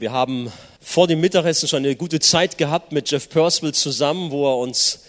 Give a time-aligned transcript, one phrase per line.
[0.00, 4.46] Wir haben vor dem Mittagessen schon eine gute Zeit gehabt mit Jeff Percival zusammen, wo
[4.46, 5.00] er uns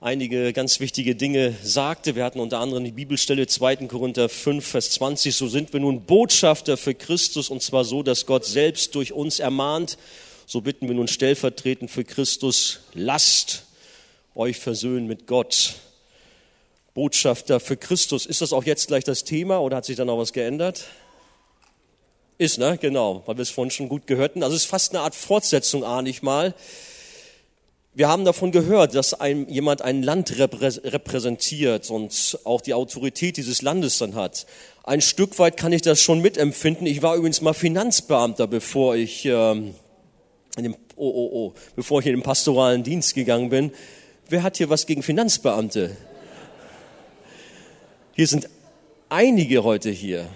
[0.00, 2.16] einige ganz wichtige Dinge sagte.
[2.16, 3.86] Wir hatten unter anderem die Bibelstelle 2.
[3.86, 5.36] Korinther 5, Vers 20.
[5.36, 9.38] So sind wir nun Botschafter für Christus und zwar so, dass Gott selbst durch uns
[9.38, 9.98] ermahnt.
[10.46, 13.66] So bitten wir nun stellvertretend für Christus, lasst
[14.34, 15.74] euch versöhnen mit Gott.
[16.94, 18.26] Botschafter für Christus.
[18.26, 20.86] Ist das auch jetzt gleich das Thema oder hat sich da noch was geändert?
[22.36, 22.78] Ist, ne?
[22.80, 24.42] Genau, weil wir es vorhin schon gut gehörten.
[24.42, 26.54] Also es ist fast eine Art Fortsetzung, ahne ich mal.
[27.96, 33.62] Wir haben davon gehört, dass ein, jemand ein Land repräsentiert und auch die Autorität dieses
[33.62, 34.46] Landes dann hat.
[34.82, 36.88] Ein Stück weit kann ich das schon mitempfinden.
[36.88, 39.76] Ich war übrigens mal Finanzbeamter, bevor ich, ähm,
[40.56, 43.70] in dem, oh, oh, oh, bevor ich in den pastoralen Dienst gegangen bin.
[44.28, 45.96] Wer hat hier was gegen Finanzbeamte?
[48.16, 48.48] Hier sind
[49.08, 50.26] einige heute hier.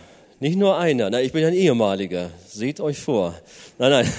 [0.41, 1.10] Nicht nur einer.
[1.10, 2.30] Na, ich bin ein ehemaliger.
[2.48, 3.34] Seht euch vor.
[3.79, 4.12] Nein, nein.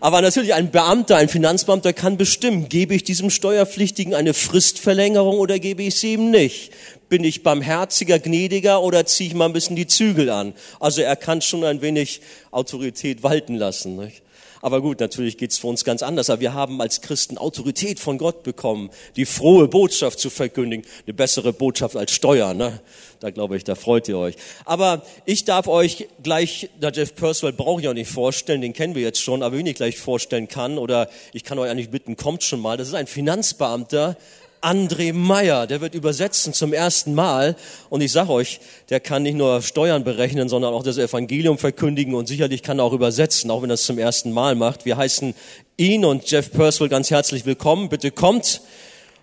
[0.00, 5.60] Aber natürlich ein Beamter, ein Finanzbeamter kann bestimmen, gebe ich diesem Steuerpflichtigen eine Fristverlängerung oder
[5.60, 6.72] gebe ich sie ihm nicht?
[7.08, 10.54] Bin ich barmherziger, gnädiger oder ziehe ich mal ein bisschen die Zügel an?
[10.80, 13.94] Also er kann schon ein wenig Autorität walten lassen.
[13.94, 14.22] Nicht?
[14.62, 16.30] Aber gut, natürlich geht's für uns ganz anders.
[16.30, 20.86] Aber wir haben als Christen Autorität von Gott bekommen, die frohe Botschaft zu verkündigen.
[21.04, 22.54] Eine bessere Botschaft als Steuer.
[22.54, 22.80] Ne?
[23.18, 24.36] Da glaube ich, da freut ihr euch.
[24.64, 28.94] Aber ich darf euch gleich, da Jeff Percival brauche ich auch nicht vorstellen, den kennen
[28.94, 32.16] wir jetzt schon, aber wen ich gleich vorstellen kann, oder ich kann euch eigentlich bitten,
[32.16, 32.76] kommt schon mal.
[32.76, 34.16] Das ist ein Finanzbeamter,
[34.62, 37.56] André Meyer, der wird übersetzen zum ersten Mal.
[37.90, 38.60] Und ich sage euch,
[38.90, 42.84] der kann nicht nur Steuern berechnen, sondern auch das Evangelium verkündigen und sicherlich kann er
[42.84, 44.84] auch übersetzen, auch wenn er es zum ersten Mal macht.
[44.84, 45.34] Wir heißen
[45.76, 47.88] ihn und Jeff Percival ganz herzlich willkommen.
[47.88, 48.60] Bitte kommt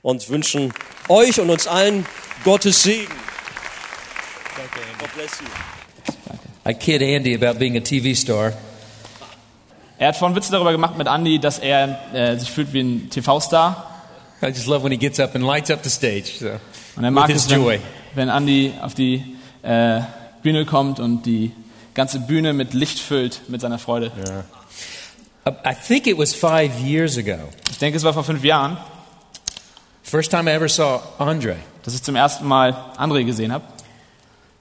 [0.02, 0.74] und wünschen
[1.08, 2.06] euch und uns allen
[2.44, 3.08] Gottes Segen.
[5.00, 5.48] God bless you.
[6.70, 8.54] I kid Andy about being a TV star.
[10.00, 13.10] Er hat vorhin Witze darüber gemacht mit Andy, dass er äh, sich fühlt wie ein
[13.10, 13.99] TV-Star.
[14.42, 16.40] I just love when he gets up and lights up the stage.
[16.40, 16.50] So,
[16.96, 17.82] Und er mag es, wenn,
[18.16, 19.24] wenn Andy auf die
[19.64, 20.02] äh,
[20.44, 21.52] Bühne kommt und die
[21.94, 24.12] ganze Bühne mit Licht füllt mit seiner Freude.
[25.46, 27.38] Uh, I think it was five years ago.
[27.72, 28.78] Ich denke, es war vor fünf Jahren,
[30.04, 31.58] First time I ever saw Andre.
[31.84, 33.64] dass ich zum ersten Mal André gesehen habe.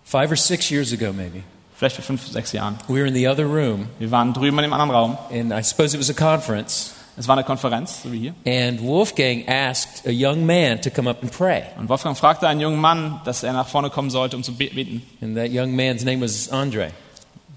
[0.04, 1.42] Five or six years ago, maybe.
[1.76, 2.78] Vielleicht vor fünf, sechs Jahren.
[2.88, 5.18] We were in the other room, Wir waren drüben in dem anderen Raum.
[5.30, 6.92] and I suppose it was a conference.
[7.18, 8.34] Es war eine Konferenz, so wie hier.
[8.46, 11.64] And Wolfgang asked a young man to come up and pray.
[11.78, 14.70] Und Wolfgang fragte einen jungen Mann, dass er nach vorne kommen sollte, um zu be-
[14.72, 15.02] beten.
[15.20, 16.90] And that young man's name was Andre.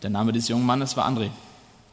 [0.02, 1.30] Der Name des jungen Mannes war André.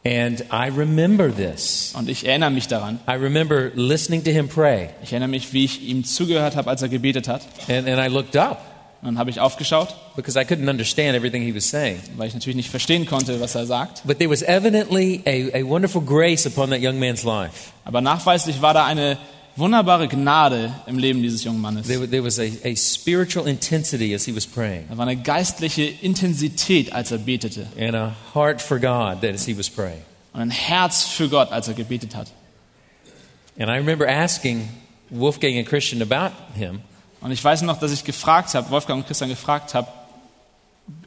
[0.06, 1.92] And I remember this.
[1.98, 3.00] Und ich erinnere mich daran.
[3.06, 4.88] I remember listening to him pray.
[5.02, 7.42] Ich erinnere mich, wie ich ihm zugehört habe, als er gebetet hat.
[7.68, 8.62] And, and I looked up
[9.00, 12.00] Und dann habe ich aufgeschaut, because I couldn't understand everything he was saying.
[12.16, 14.02] weil ich natürlich nicht verstehen konnte, was er sagt.
[14.04, 17.70] But there was evidently a, a wonderful grace upon that young man's life.
[17.84, 19.16] Aber nachweislich war da eine
[19.54, 21.86] wunderbare Gnade im Leben dieses jungen Mannes.
[21.86, 25.84] There, there was a, a spiritual intensity as he was praying, Da war eine geistliche
[25.84, 27.66] Intensität, als er betete.
[27.78, 30.02] and a heart for God as he was praying.
[30.32, 32.32] Und ein Herz für Gott, als er gebetet hat.
[33.58, 34.68] And I remember asking
[35.10, 36.80] Wolfgang and Christian about him.
[37.20, 39.88] Und ich weiß noch, dass ich gefragt habe, Wolfgang und Christian gefragt habe,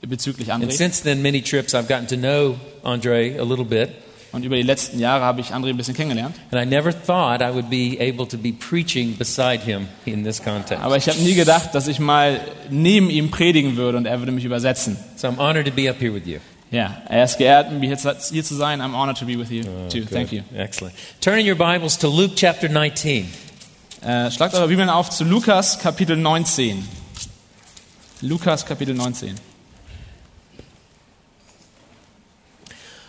[0.02, 0.72] bezüglich And André.
[0.72, 3.90] since then, many trips, I've gotten to know Andre a little bit.
[4.32, 6.36] Und über die letzten Jahre habe ich André ein bisschen kennengelernt.
[6.52, 10.42] And I never thought I would be able to be preaching beside him in this
[10.42, 10.82] context.
[10.84, 12.40] Aber ich habe nie gedacht, dass ich mal
[12.70, 14.96] neben ihm predigen würde und er würde mich übersetzen.
[15.18, 16.40] So I'm honored to be up here with you.
[16.72, 18.82] Ja, er ist geehrt, hier zu sein.
[18.82, 20.00] I'm honored to be with you too.
[20.00, 20.10] Good.
[20.10, 20.44] Thank you.
[20.56, 20.96] Excellent.
[21.20, 23.28] Turn in your Bibles to Luke chapter 19.
[24.04, 26.88] Äh, schlagt eure Bibeln auf zu Lukas Kapitel 19.
[28.22, 29.36] Lukas Kapitel 19.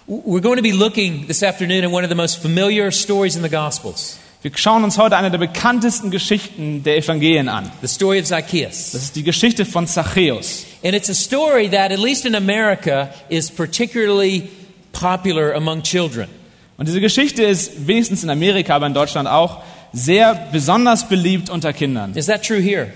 [0.06, 3.42] We're going to be looking this afternoon at one of the most familiar stories in
[3.42, 7.72] the Gospels Wir schauen uns heute eine der bekanntesten Geschichten der Evangelien an.
[7.80, 8.90] the story of Zacchaeus.
[8.90, 10.66] Das ist die Geschichte von Zachäus.
[10.84, 14.50] And it's a story that, at least in America, is particularly
[14.92, 16.28] popular among children.
[16.76, 19.62] Und diese Geschichte ist wenigstens in Amerika, aber in Deutschland auch
[19.92, 22.14] sehr besonders beliebt unter Kindern.
[22.14, 22.88] Is that true here?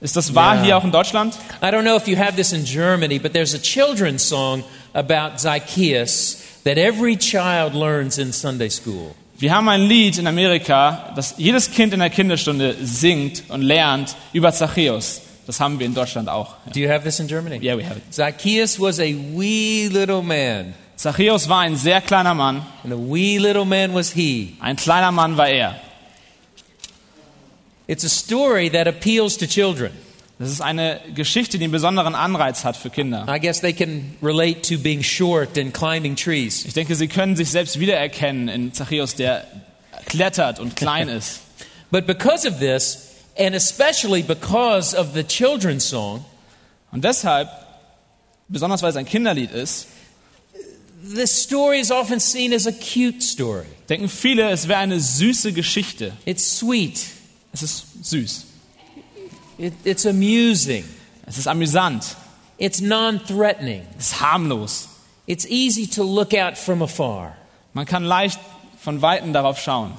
[0.00, 0.62] Ist das wahr Ja.
[0.62, 1.34] hier auch in Deutschland?
[1.62, 4.62] I don't know if you have this in Germany, but there's a children's song
[4.92, 9.14] about Zacchaeus that every child learns in Sunday school.
[9.38, 14.16] Wir haben ein Lied in Amerika, das jedes Kind in der Kinderstunde singt und lernt
[14.32, 15.20] über Zachäus.
[15.46, 16.54] Das haben wir in Deutschland auch.
[16.72, 17.58] Do you have this in Germany?
[17.64, 18.12] Yeah, we have it.
[18.12, 22.62] Zacchaeus was a wee little man, Zachäus war ein sehr kleiner Mann.
[22.82, 24.56] and a wee little man was he.
[24.60, 25.76] Ein kleiner Mann war er.
[27.86, 29.92] It's a story that appeals to children.
[30.38, 33.26] Das ist eine Geschichte, die einen besonderen Anreiz hat für Kinder.
[33.28, 36.64] I guess they can relate to being short and climbing trees.
[36.66, 39.46] Ich denke, sie können sich selbst wiedererkennen in Zachäus, der
[40.06, 41.40] klettert und klein ist.
[41.90, 42.98] But because of this,
[43.38, 46.24] and especially because of the children's song,
[46.92, 47.48] Und deshalb,
[48.48, 49.86] besonders weil es ein Kinderlied ist,
[51.14, 53.64] this story is often seen as a cute story.
[53.88, 56.12] denken viele, es wäre eine süße Geschichte.
[56.26, 56.98] It's sweet,
[57.56, 58.44] Es ist süß.
[59.58, 60.84] it, it's amusing,
[61.24, 62.16] Es ist amüsant.
[62.58, 64.88] it's non threatening, Es ist harmlos.
[65.26, 67.34] it's easy to look at from afar.
[67.72, 68.38] Man kann leicht
[68.78, 69.92] von Weitem darauf schauen.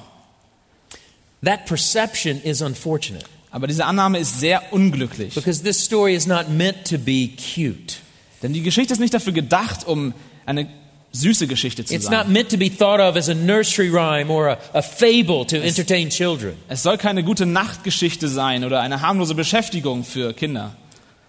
[1.44, 5.34] That perception is unfortunate Aber diese Annahme ist sehr unglücklich.
[5.34, 7.96] because this story is not meant to be cute.
[8.42, 10.14] Denn die Geschichte ist nicht dafür gedacht, um
[10.46, 10.68] eine
[11.12, 12.32] süße Geschichte zu It's not sein.
[12.32, 16.10] meant to be thought of as a nursery rhyme or a, a fable to entertain
[16.10, 16.54] children.
[16.68, 20.76] Es soll keine gute Nachtgeschichte sein oder eine harmlose Beschäftigung für Kinder.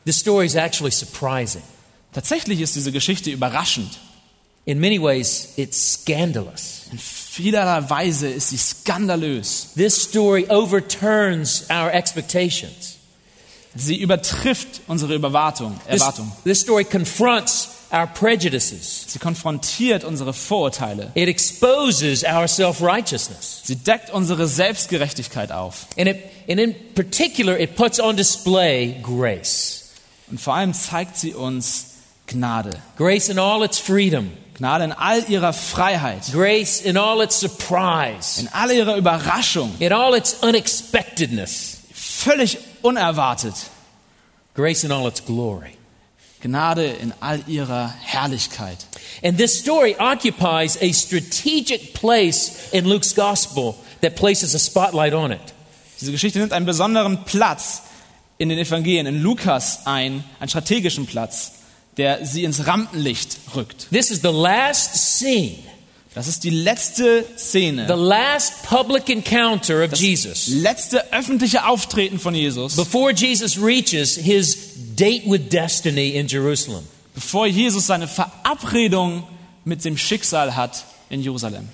[0.06, 1.64] The story is actually surprising.
[2.14, 4.00] Tatsächlich ist diese Geschichte überraschend.
[4.66, 6.88] In many ways, it's scandalous.
[6.92, 9.70] In vielerlei Weise ist sie skandalös.
[9.76, 12.98] This story overturns our expectations.
[13.76, 16.32] Sie übertrifft unsere Überwartung, This, Erwartung.
[16.44, 19.06] this story confronts our prejudices.
[19.08, 21.12] Sie konfrontiert unsere Vorurteile.
[21.16, 23.62] It exposes our self righteousness.
[23.64, 25.88] Sie deckt unsere Selbstgerechtigkeit auf.
[25.98, 29.94] And, it, and in particular, it puts on display grace.
[30.30, 31.86] Und vor allem zeigt sie uns
[32.28, 32.80] Gnade.
[32.96, 38.40] Grace in all its freedom, Gnade in all ihrer Freiheit, grace in all its surprise,
[38.40, 43.56] in all ihrer Überraschung, in all its unexpectedness, völlig unerwartet.
[44.54, 45.79] grace in all its glory.
[46.42, 48.78] Gnade in all ihrer Herrlichkeit.
[49.24, 55.32] And this story occupies a strategic place in Luke's gospel that places a spotlight on
[55.32, 55.42] it.
[56.00, 57.82] Diese Geschichte nimmt einen besonderen Platz
[58.38, 61.52] in den Evangelien, in Lukas ein, einen strategischen Platz,
[61.98, 63.88] der sie ins Rampenlicht rückt.
[63.92, 65.58] This is the last scene,
[66.16, 72.20] Das ist die letzte the Szene, last public encounter of das Jesus letzte öffentliche Auftreten
[72.20, 74.69] von Jesus, before Jesus reaches his
[75.00, 76.84] date with destiny in Jerusalem.
[77.16, 79.24] bevor Jesus seine Verabredung
[79.66, 81.70] mit dem Schicksal hat in Jerusalem.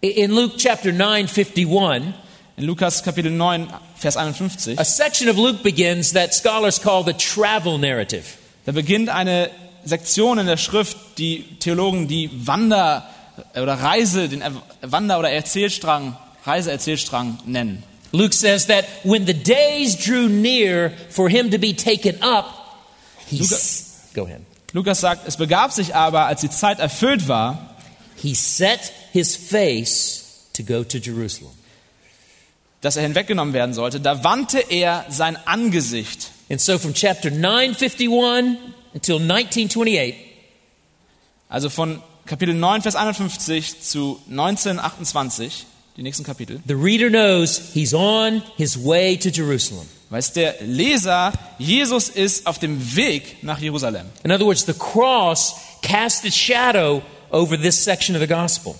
[0.00, 2.14] In Luke chapter 9, 51,
[2.56, 7.14] In Lukas Kapitel 9, Vers 51, a section of Luke begins that scholars call the
[7.14, 8.24] travel narrative.
[8.66, 9.50] da beginnt eine
[9.84, 13.04] Sektion in der Schrift, die Theologen die Wander-
[13.54, 14.52] oder Reise, den Er-
[14.82, 17.82] Wander- oder Erzählstrang, Reiseerzählstrang nennen.
[18.12, 22.61] Luke says that when the days drew near for him to be taken up,
[23.36, 23.84] he Luca- s-
[24.14, 24.40] go ahead.
[24.72, 27.68] Lukas sagt, es begab sich aber, als die Zeit erfüllt war,
[28.16, 28.80] He set
[29.12, 30.24] his face
[30.54, 31.50] to go to Jerusalem.
[32.82, 36.30] dass er hinweggenommen werden sollte, da wandte er sein Angesicht.
[36.50, 38.58] And so from chapter 951
[38.94, 40.14] until 1928,
[41.48, 47.60] Also von Kapitel 9, Vers 51 zu 19, 28, die nächsten Kapitel, the reader knows
[47.74, 49.86] he's on his way to Jerusalem.
[50.12, 54.06] Weiß der Leser, Jesus ist auf dem Weg nach Jerusalem.
[54.24, 58.74] In other words, the cross cast its shadow over this section of the gospel.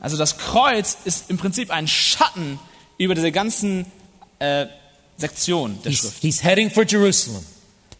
[0.00, 2.58] Also das Kreuz ist im Prinzip ein Schatten
[2.98, 3.86] über diese ganzen
[4.38, 4.66] äh,
[5.16, 6.22] Sektion der He's, Schrift.
[6.22, 7.44] he's heading for Jerusalem.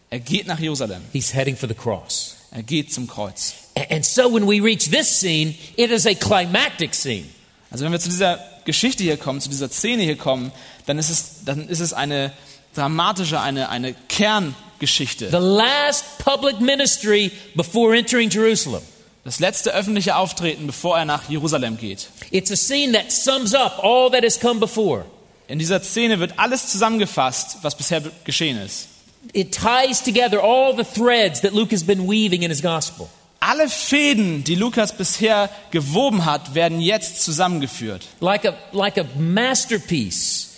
[0.09, 1.01] Er geht nach Jerusalem.
[1.13, 2.35] He's heading for the cross.
[2.51, 3.53] Er geht zum Kreuz.
[3.89, 7.27] And so when we reach this scene, it is a climactic scene.
[7.69, 10.51] Also wenn wir zu dieser Geschichte hier kommen, zu dieser Szene hier kommen,
[10.85, 12.33] dann ist es, dann ist es eine
[12.75, 15.29] dramatische, eine, eine Kerngeschichte.
[15.29, 18.81] The last public ministry before entering Jerusalem.
[19.23, 22.09] Das letzte öffentliche Auftreten, bevor er nach Jerusalem geht.
[22.31, 25.05] It's a scene that sums up all that has come before.
[25.47, 28.87] In dieser Szene wird alles zusammengefasst, was bisher geschehen ist.
[29.33, 33.09] It ties together all the threads that Luke has been weaving in his gospel.
[33.39, 38.07] Alle Fäden, die Lukas bisher gewoben hat, werden jetzt zusammengeführt.
[38.19, 40.50] Like a, like a masterpiece,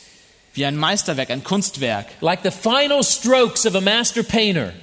[0.53, 2.05] Wie ein Meisterwerk, ein Kunstwerk.
[2.22, 4.74] like the final strokes of a master painter.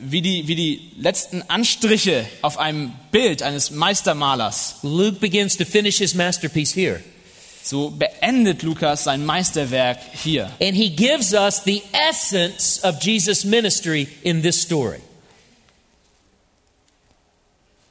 [0.00, 4.76] Wie die, wie die letzten Anstriche auf einem Bild eines Meistermalers.
[4.82, 7.02] Luke begins to finish his masterpiece here.
[7.62, 10.50] So beendet Lukas sein Meisterwerk hier.
[10.62, 15.00] And he gives us the essence of Jesus' ministry in this story.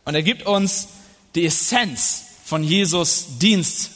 [0.05, 0.87] Und er gibt uns
[1.35, 3.91] die Essenz von Jesus Dienst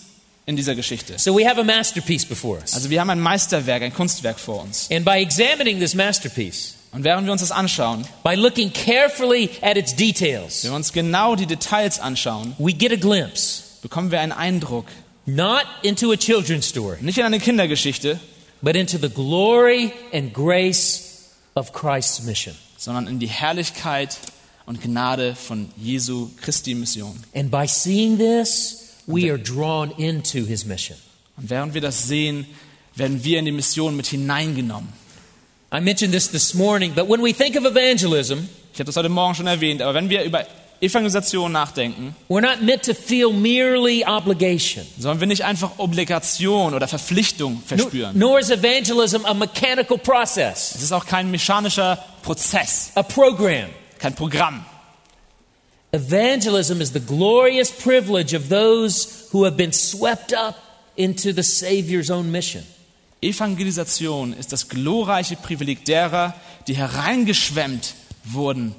[0.50, 1.14] in dieser Geschichte.
[1.18, 2.74] So we have a masterpiece before us.
[2.74, 4.90] Also wir haben ein Meisterwerk, ein Kunstwerk vor uns.
[4.92, 9.78] And by examining this masterpiece, Und während wir uns das anschauen, by looking carefully at
[9.78, 14.20] its details, wenn wir uns genau die Details anschauen, we get a glimpse bekommen wir
[14.22, 14.88] einen Eindruck,
[15.28, 18.20] not into a children's story, nicht in eine Kindergeschichte,
[18.64, 22.56] but into the glory and grace of Christ's mission.
[22.76, 24.18] sondern in die Herrlichkeit
[24.66, 27.24] und Gnade von Jesu Christi Mission.
[27.36, 30.98] And by seeing this, we are drawn into his mission.
[31.38, 32.46] Und während wir das sehen,
[32.96, 34.90] werden wir in die Mission mit hineingenommen.
[35.74, 39.10] I mentioned this this morning, but when we think of evangelism, Ich habe das heute
[39.10, 40.46] Morgen schon erwähnt, aber wenn wir über
[40.82, 44.86] Evangelisation nachdenken, we're not meant to feel merely obligation.
[44.98, 48.18] sollen wir nicht einfach Obligation oder Verpflichtung Nor, verspüren.
[48.18, 53.70] nor is evangelism a mechanical process, Es ist auch kein mechanischer Prozess, a program.
[54.00, 54.64] kein Programm.
[55.92, 60.56] Evangelism is the glorious privilege of those who have been swept up
[60.96, 62.64] into the Savior's own mission.
[63.22, 66.36] Evangelisation ist das glorreiche Privileg derer,
[66.68, 68.76] die hereingeschwemmt wurden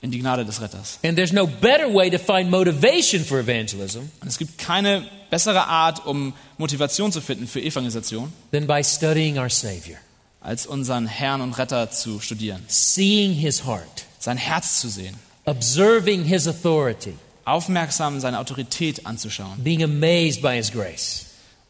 [0.00, 0.98] in die Gnade des Retters.
[1.04, 5.66] And there's no better way to find motivation for evangelism Und es gibt keine bessere
[5.66, 9.98] Art, um Motivation zu finden für Evangelisation, than by studying our Savior,
[10.40, 15.14] als unseren Herrn und Retter zu studieren, seeing his heart, sein Herz zu sehen,
[15.48, 17.14] observing his authority,
[17.44, 21.26] aufmerksam seine Autorität anzuschauen being amazed by his grace.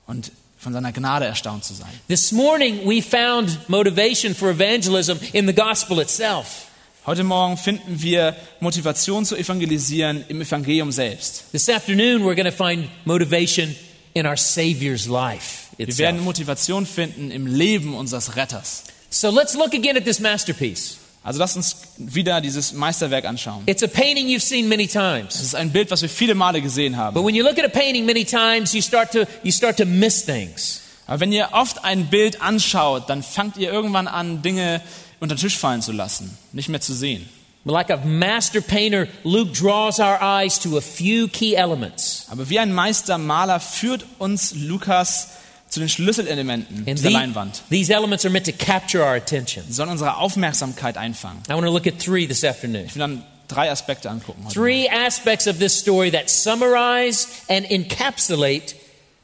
[0.07, 1.89] und von seiner Gnade erstaunt zu sein.
[2.09, 6.67] This morning we found motivation for evangelism in the gospel itself.
[7.07, 11.45] Heute Morgen finden wir Motivation zu evangelisieren im Evangelium selbst.
[11.53, 13.75] This afternoon we're going to find motivation
[14.15, 16.25] in our Savior's life Wir werden itself.
[16.25, 18.85] Motivation finden im Leben unseres Retters.
[19.11, 20.99] So let's look again at this masterpiece.
[21.29, 23.63] Also lasst uns wieder dieses Meisterwerk anschauen.
[23.67, 25.43] It's a painting you've seen many Es times.
[25.43, 27.23] ist ein Bild, was wir viele Male gesehen But haben.
[27.27, 30.25] when you look at a painting many times, you start to you start to miss
[30.25, 30.81] things.
[31.07, 34.81] Aber wenn ihr oft ein Bild anschaut, dann fangt ihr irgendwann an, Dinge
[35.21, 37.29] unter den Tisch fallen zu lassen, nicht mehr zu sehen.
[37.67, 42.25] Like a master painter, Luke draws our eyes to a few key elements.
[42.31, 45.29] Aber wie ein Meistermaler führt uns Lukas
[45.69, 47.63] zu den Schlüsselelementen And dieser the- Leinwand.
[47.71, 49.65] these elements are meant to capture our attention.
[49.67, 51.43] Sie sollen unsere Aufmerksamkeit einfangen.
[51.49, 52.87] I want to look at three this afternoon.
[52.87, 54.45] Ich will dann drei Aspekte angucken.
[54.45, 58.75] Heute Three aspects of this story that summarize and encapsulate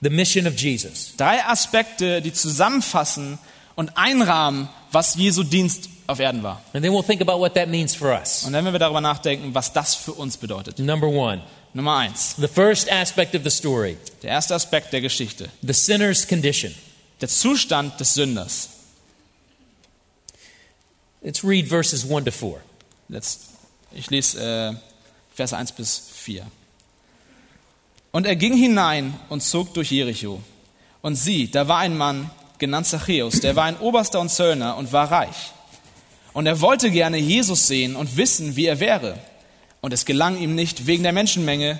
[0.02, 1.14] the mission of Jesus.
[1.16, 3.38] Drei Aspekte, die zusammenfassen
[3.74, 6.60] und einrahmen, was Jesu Dienst auf Erden war.
[6.74, 8.44] And then we'll think about what that means for us.
[8.44, 10.78] Und dann werden wir darüber nachdenken, was das für uns bedeutet.
[10.78, 11.40] Number one,
[11.74, 16.26] Nummer eins, the first aspect of the story der erste Aspekt der Geschichte, the sinner's
[16.26, 16.74] condition.
[17.20, 18.68] der Zustand des Sünders.
[21.22, 22.60] Let's read verses 1 to 4.
[23.08, 23.48] Letzt,
[23.92, 24.74] ich lese äh,
[25.34, 26.46] Verse 1 bis 4.
[28.12, 30.40] Und er ging hinein und zog durch Jericho.
[31.02, 34.92] Und sieh, da war ein Mann, genannt Zachäus, der war ein Oberster und Zöllner und
[34.92, 35.52] war reich.
[36.32, 39.18] Und er wollte gerne Jesus sehen und wissen, wie er wäre.
[39.84, 41.78] Und es gelang ihm nicht wegen der Menschenmenge,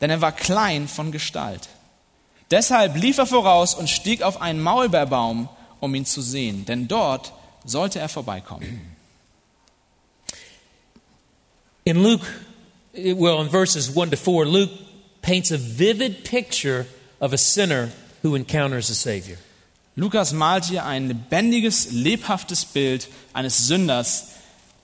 [0.00, 1.68] denn er war klein von Gestalt.
[2.50, 7.34] Deshalb lief er voraus und stieg auf einen Maulbeerbaum, um ihn zu sehen, denn dort
[7.66, 8.96] sollte er vorbeikommen.
[11.84, 12.24] In Luke,
[12.94, 14.72] well, in verses 1 to 4, Luke
[15.20, 16.86] paints a vivid picture
[17.20, 17.90] of a sinner
[18.22, 19.36] who encounters a Savior.
[19.94, 24.28] Lukas malt hier ein lebendiges, lebhaftes Bild eines Sünders,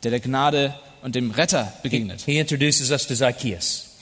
[0.03, 2.23] der der Gnade und dem Retter begegnet.
[2.27, 3.97] He introduces us to Zacchaeus.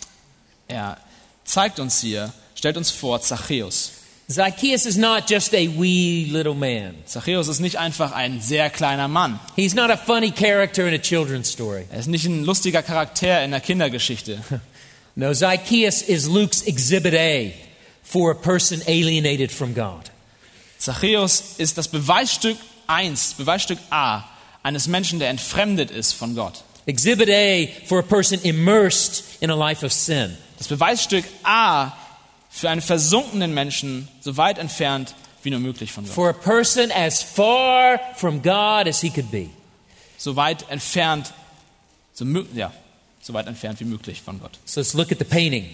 [0.68, 0.98] Er
[1.44, 3.92] zeigt uns hier, stellt uns vor, Zachäus.
[4.28, 6.96] Zacchaeus is not just a wee little man.
[7.06, 9.38] Zachäus ist nicht einfach ein sehr kleiner Mann.
[9.54, 11.84] He's not a funny character in a children's story.
[11.92, 14.42] Er ist nicht ein lustiger Charakter in der Kindergeschichte.
[15.18, 17.54] No, Zacchaeus is Luke's exhibit A
[18.02, 20.10] for a person alienated from God.
[20.78, 24.24] Zachäus ist das Beweisstück 1, Beweisstück A
[24.62, 26.64] eines Menschen, der entfremdet ist von Gott.
[26.86, 30.36] Exhibit A for a person immersed in a life of sin.
[30.58, 31.92] Das Beweisstück A
[32.48, 36.14] für einen versunkenen Menschen, so weit entfernt wie nur möglich von Gott.
[36.14, 39.50] For a person as far from God as he could be.
[40.16, 41.32] So weit entfernt,
[42.14, 42.24] so,
[42.54, 42.72] ja,
[43.20, 44.58] so weit entfernt wie möglich von Gott.
[44.64, 45.68] So let's look at the painting.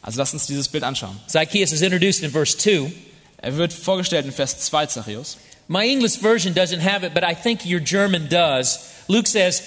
[0.00, 1.18] Also lasst uns dieses Bild anschauen.
[1.28, 2.92] Zacchaeus is introduced in verse 2.
[3.38, 5.36] Er wird vorgestellt in Vers 2 Zachäus.
[5.66, 8.78] My English version doesn't have it, but I think your German does.
[9.08, 9.62] Luke says,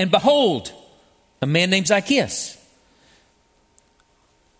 [0.00, 0.72] And behold,
[1.42, 2.56] a man named Zacchaeus.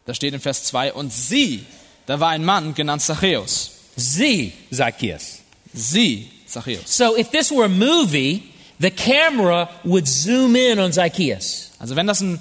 [0.04, 1.64] Da steht in Vers 2, und sie,
[2.04, 3.70] da war ein Mann genannt Zachäus.
[3.97, 5.38] Z Zacchaeus.
[5.73, 6.82] Sie, Zachäus.
[6.85, 8.42] So if this were a movie,
[8.80, 11.70] the camera would zoom in on Zacchaeus.
[11.78, 12.38] Also wenn das ein,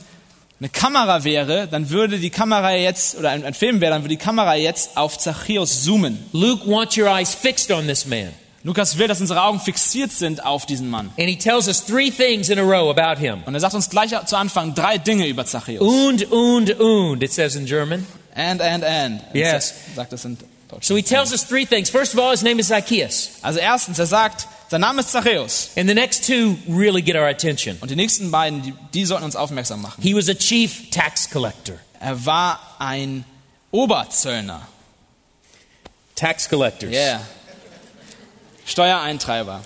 [0.60, 4.18] eine Kamera wäre, dann würde die Kamera jetzt, oder ein, ein Film wäre, dann würde
[4.18, 6.20] die Kamera jetzt auf Zachäus zoomen.
[6.34, 8.34] Luke wants your eyes fixed on this man.
[8.64, 11.12] Lukas will, dass unsere Augen fixiert sind auf diesen Mann.
[11.18, 13.44] And he tells us three things in a row about him.
[13.46, 15.80] Und er sagt uns gleich zu Anfang drei Dinge über Zachäus.
[15.80, 18.06] Und, und, und, it says in German.
[18.36, 19.22] And, and, and.
[19.34, 19.74] Yes.
[19.96, 20.38] Sagt es in
[20.82, 21.90] So he tells us three things.
[21.90, 23.32] First of all, his name is Zacchaeus.
[23.42, 25.70] Also erstens, er sagt, sein Name ist Zachäus.
[25.76, 27.78] And the next two really get our attention.
[27.82, 30.02] Und die nächsten beiden, die, die sollten uns aufmerksam machen.
[30.02, 31.76] He was a chief tax collector.
[32.00, 33.26] Er war ein
[33.72, 34.68] Oberzöllner.
[36.16, 36.92] Tax collectors.
[36.92, 37.22] Yeah.
[38.70, 39.62] Steuereintreiber.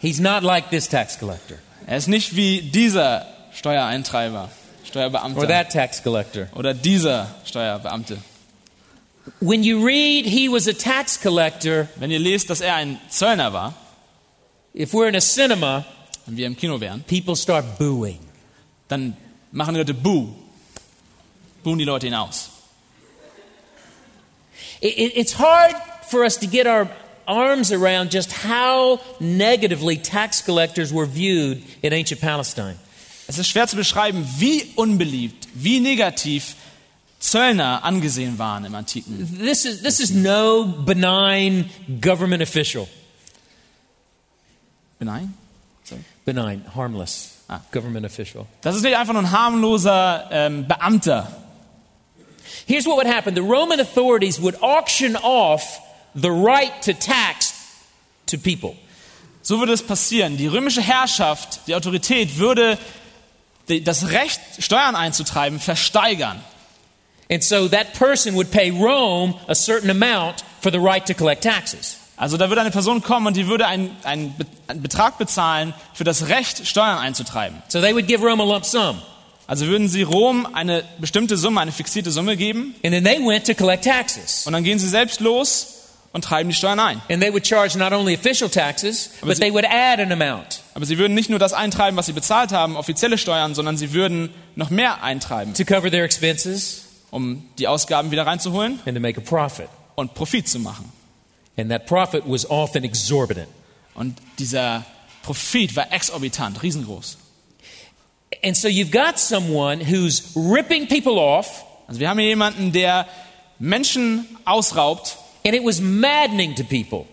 [0.00, 4.50] He's not like this tax collector Er ist nicht wie dieser Steuereintreiber, or
[4.86, 6.48] Steuerbeamter that tax collector.
[6.54, 8.18] oder dieser Steuerbeamte.
[9.40, 13.52] When you read he was a tax collector, Wenn ihr lest, dass er ein Zöllner
[13.52, 13.74] war
[14.74, 15.84] if we're in a cinema,
[16.26, 18.18] und wir im Kino wären, people start booing.
[18.88, 19.16] dann
[19.52, 20.28] machen die Leute Buh.
[21.62, 22.50] Buhen die Leute hinaus.
[24.80, 25.74] It, it- it's hard
[26.14, 26.88] for us to get our
[27.26, 32.76] arms around just how negatively tax collectors were viewed in ancient Palestine.
[33.26, 36.54] Es ist schwer zu beschreiben, wie unbeliebt, wie negativ
[37.18, 39.38] Zöllner angesehen waren im Antiken.
[39.38, 42.86] This is, this is no benign government official.
[45.00, 45.34] Nein?
[46.24, 47.60] Benign, harmless Ah.
[47.72, 48.46] government official.
[48.62, 51.28] Das ist nicht einfach nur ein harmloser ähm, Beamter.
[52.66, 55.80] Here's what would happen the Roman authorities would auction off
[56.14, 57.54] the right to tax
[58.26, 58.76] to people.
[59.42, 60.36] So würde es passieren.
[60.36, 62.78] Die römische Herrschaft, die Autorität würde
[63.82, 66.40] das Recht, Steuern einzutreiben, versteigern.
[67.30, 71.42] And so that person would pay Rome a certain amount for the right to collect
[71.42, 71.98] taxes.
[72.16, 74.34] Also da würde eine Person kommen und die würde einen, einen
[74.76, 77.62] Betrag bezahlen für das Recht, Steuern einzutreiben.
[77.68, 79.00] So they would give Rome a lump sum.
[79.46, 83.46] Also würden sie Rom eine bestimmte Summe, eine fixierte Summe geben And then they went
[83.46, 84.46] to collect taxes.
[84.46, 85.73] und dann gehen sie selbst los
[86.14, 87.02] und treiben die Steuern ein.
[87.10, 90.60] And they would charge not only official taxes, but sie- they would add an amount
[90.72, 93.92] Aber sie würden nicht nur das eintreiben, was sie bezahlt haben, offizielle Steuern, sondern sie
[93.92, 99.00] würden noch mehr eintreiben, to cover their expenses um die Ausgaben wieder reinzuholen and to
[99.00, 99.68] make a profit.
[99.96, 100.90] und Profit zu machen.
[101.56, 103.46] And that profit was often exorbitant.
[103.94, 104.84] Und dieser
[105.22, 107.18] Profit war exorbitant, riesengroß.
[108.44, 113.06] And so you've got someone who's ripping people off, Also wir haben hier jemanden, der
[113.58, 117.06] Menschen ausraubt and it was maddening to people.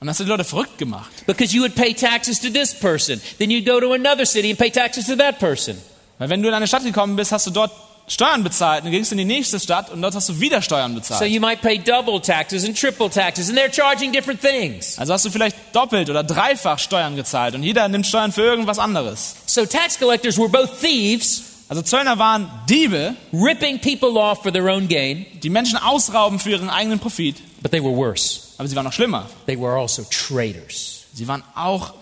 [0.00, 1.10] und das hat die Leute verrückt gemacht.
[1.26, 4.58] Because you would pay taxes to this person, then you'd go to another city and
[4.58, 5.76] pay taxes to that person.
[6.18, 7.72] Weil wenn du in eine Stadt gekommen bist, hast du dort
[8.10, 10.92] Steuern bezahlt, dann gingst du in die nächste Stadt und dort hast du wieder Steuern
[10.94, 11.30] So bezahlt.
[11.30, 14.98] you might pay double taxes and triple taxes, and they're charging different things.
[14.98, 18.78] Also hast du vielleicht doppelt oder dreifach Steuern gezahlt und jeder nimmt Steuern für irgendwas
[18.78, 19.34] anderes.
[19.46, 24.68] So tax collectors were both thieves, Also Zöllner waren Diebe, ripping people off for their
[24.68, 28.40] own gain, die Menschen ausrauben für ihren eigenen Profit, but they were worse.
[28.56, 29.26] aber sie waren noch schlimmer.
[29.46, 31.04] They were also traitors.
[31.12, 31.92] Sie waren auch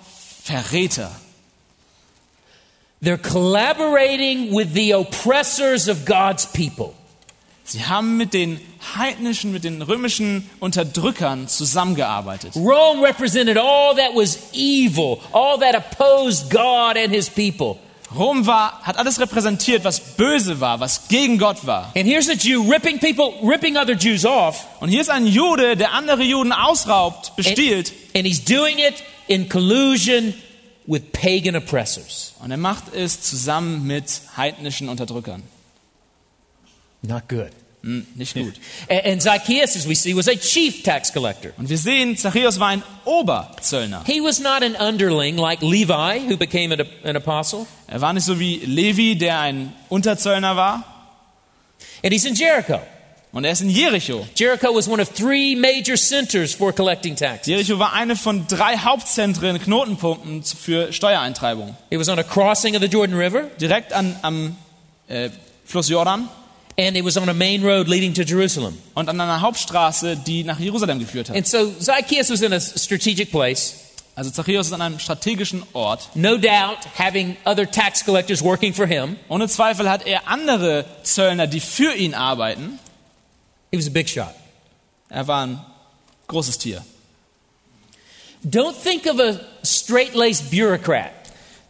[0.45, 1.11] Verräter.
[3.03, 6.95] They're collaborating with the oppressors of God's people.
[7.65, 8.61] Sie haben mit den
[8.97, 12.55] heidnischen, mit den römischen Unterdrückern zusammengearbeitet.
[12.55, 17.81] Rome represented all that was evil, all that opposed God and his people.
[18.15, 21.93] Rom war, hat alles repräsentiert, was böse war, was gegen Gott war.
[21.97, 25.77] And here's a Jew ripping people, ripping other Jews off, Und hier ist ein Jude,
[25.77, 27.93] der andere Juden ausraubt, and, bestiehlt.
[28.15, 30.35] and he's doing it in collusion
[30.87, 32.35] with pagan oppressors.
[32.41, 35.43] Und er macht es zusammen mit heidnischen Unterdrückern.
[37.03, 37.51] Not good.
[37.87, 38.55] Hm, nicht gut.
[38.89, 41.53] And, Zacchaeus, as we see, was a chief tax collector.
[41.57, 44.03] Und wir sehen, Zachäus war ein Oberzöllner.
[44.05, 47.67] He was not an underling like Levi, who became an, an apostle.
[47.87, 50.83] Er war nicht so wie Levi, der ein Unterzöllner war.
[52.03, 52.81] And he's in Jericho.
[53.31, 54.27] Und er ist in Jericho.
[54.35, 57.47] Jericho was one of three major centers for collecting taxes.
[57.47, 61.77] Jericho war eine von drei Hauptzentren, Knotenpunkten für Steuereintreibung.
[61.91, 64.57] It was on a crossing of the Jordan River, Direkt an, am
[65.07, 65.31] äh,
[65.65, 66.29] Fluss Jordan
[66.79, 68.77] and it was on a main road leading to Jerusalem.
[68.95, 71.37] und an einer Hauptstraße, die nach Jerusalem geführt hat.
[71.37, 73.75] And so Zacchaeus was in a strategic place,
[74.15, 76.09] Also Zachäus ist an einem strategischen Ort.
[76.15, 79.17] no doubt having other tax collectors working for him.
[79.29, 82.79] Ohne Zweifel hat er andere Zöllner, die für ihn arbeiten.
[83.71, 84.35] He was a big shot.
[85.11, 85.61] Er war ein
[86.29, 86.83] großes Tier.
[88.43, 91.11] Don't think of a straight laced bureaucrat.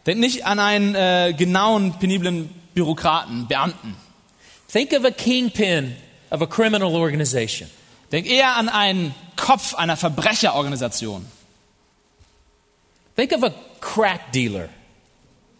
[0.06, 3.96] Denk nicht an einen äh, genauen, peniblen Bürokraten, Beamten.
[4.68, 5.94] Think of a kingpin
[6.30, 7.68] of a criminal organization.
[8.10, 11.24] Denk eher an einen Kopf einer Verbrecherorganisation.
[13.16, 14.68] Think of a crack dealer.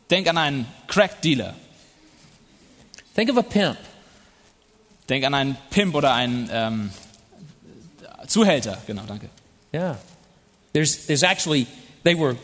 [0.08, 1.54] Denk an einen Crack-Dealer.
[3.14, 3.78] Think of a pimp.
[5.08, 6.90] Denk an einen Pimp oder einen ähm,
[8.26, 8.78] Zuhälter.
[8.86, 9.30] Genau, danke.
[9.72, 9.96] Yeah.
[10.72, 11.66] There's, there's actually,
[12.04, 12.36] they were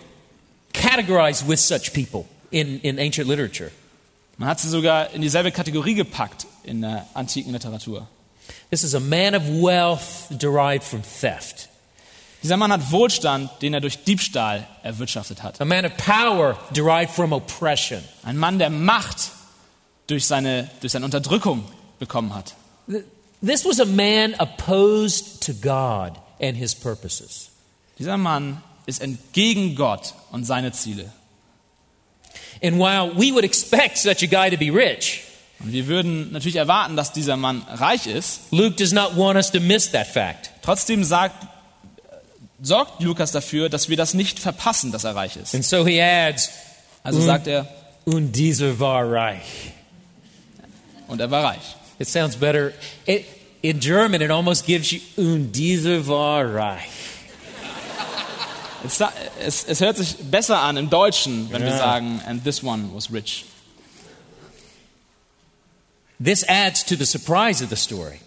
[0.73, 3.71] categorized with such people in, in ancient literature.
[4.39, 8.07] Man hat sie sogar in dieselbe Kategorie gepackt in der antiken Literatur.
[8.71, 11.69] This is a man of wealth derived from theft,
[12.43, 15.61] Dieser Mann hat Wohlstand, den er durch Diebstahl erwirtschaftet hat.
[15.61, 18.03] a man of power derived from oppression.
[18.25, 19.31] Ein Mann, der Macht
[20.09, 21.65] durch seine, durch seine Unterdrückung
[22.01, 22.55] bekommen hat.
[22.89, 23.05] Th-
[23.45, 27.51] This was a man opposed to God and his purposes.
[27.99, 31.13] Dieser Mann ist entgegen Gott und seine Ziele.
[32.61, 35.23] And while we would expect such a guy to be rich,
[35.65, 38.41] Und wir würden natürlich erwarten, dass dieser Mann reich ist.
[38.51, 40.51] Luke does not want us to miss that fact.
[40.63, 41.47] Trotzdem sagt,
[42.61, 45.55] sorgt Lukas dafür, dass wir das nicht verpassen, dass er reich ist.
[45.55, 46.51] And so he adds,
[47.05, 47.69] Also sagt er,
[48.05, 49.73] Und dieser war reich.
[51.09, 51.77] und er war reich.
[51.99, 52.73] It sounds better.
[53.07, 53.25] It,
[53.61, 56.89] in German, it almost gives you, Und dieser war reich.
[58.85, 59.01] Es,
[59.41, 61.79] es, es hört sich besser an im Deutschen, wenn wir Ja.
[61.79, 63.45] sagen, and this one was rich.
[66.23, 68.21] This adds to the surprise of the story.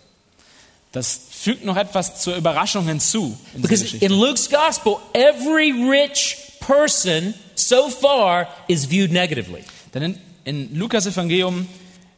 [0.91, 3.38] Das fügt noch etwas zur Überraschung hinzu.
[3.53, 9.63] In Because in Luke's gospel, every rich person so far is viewed negatively.
[9.93, 11.67] Denn in, in Lukas Evangelium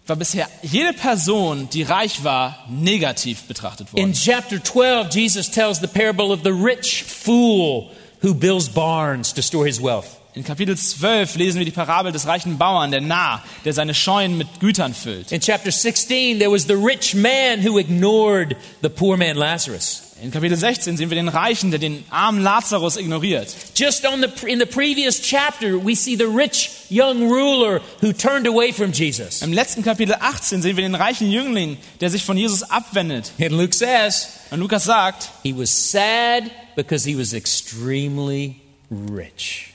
[0.06, 4.10] war bisher jede Person, die reich war, negativ betrachtet worden.
[4.10, 9.42] In chapter 12, Jesus tells the parable of the rich fool who builds barns to
[9.42, 10.18] store his wealth.
[10.38, 14.38] In Kapitel 12 lesen wir die Parabel des reichen Bauern, der Narr, der seine Scheunen
[14.38, 15.32] mit Gütern füllt.
[15.32, 20.14] In chapter 16, there was the rich man who ignored the poor man Lazarus.
[20.22, 23.48] In Kapitel 16 sehen wir den Reichen, der den armen Lazarus ignoriert.
[23.76, 28.72] Just the, in the previous chapter, we see the rich young ruler who turned away
[28.72, 29.42] from Jesus.
[29.42, 33.32] Im letzten Kapitel 18 sehen wir den reichen Jüngling, der sich von Jesus abwendet.
[33.42, 36.44] And Luke says, Und Lukas sagt, he was sad
[36.76, 39.74] because he was extremely rich.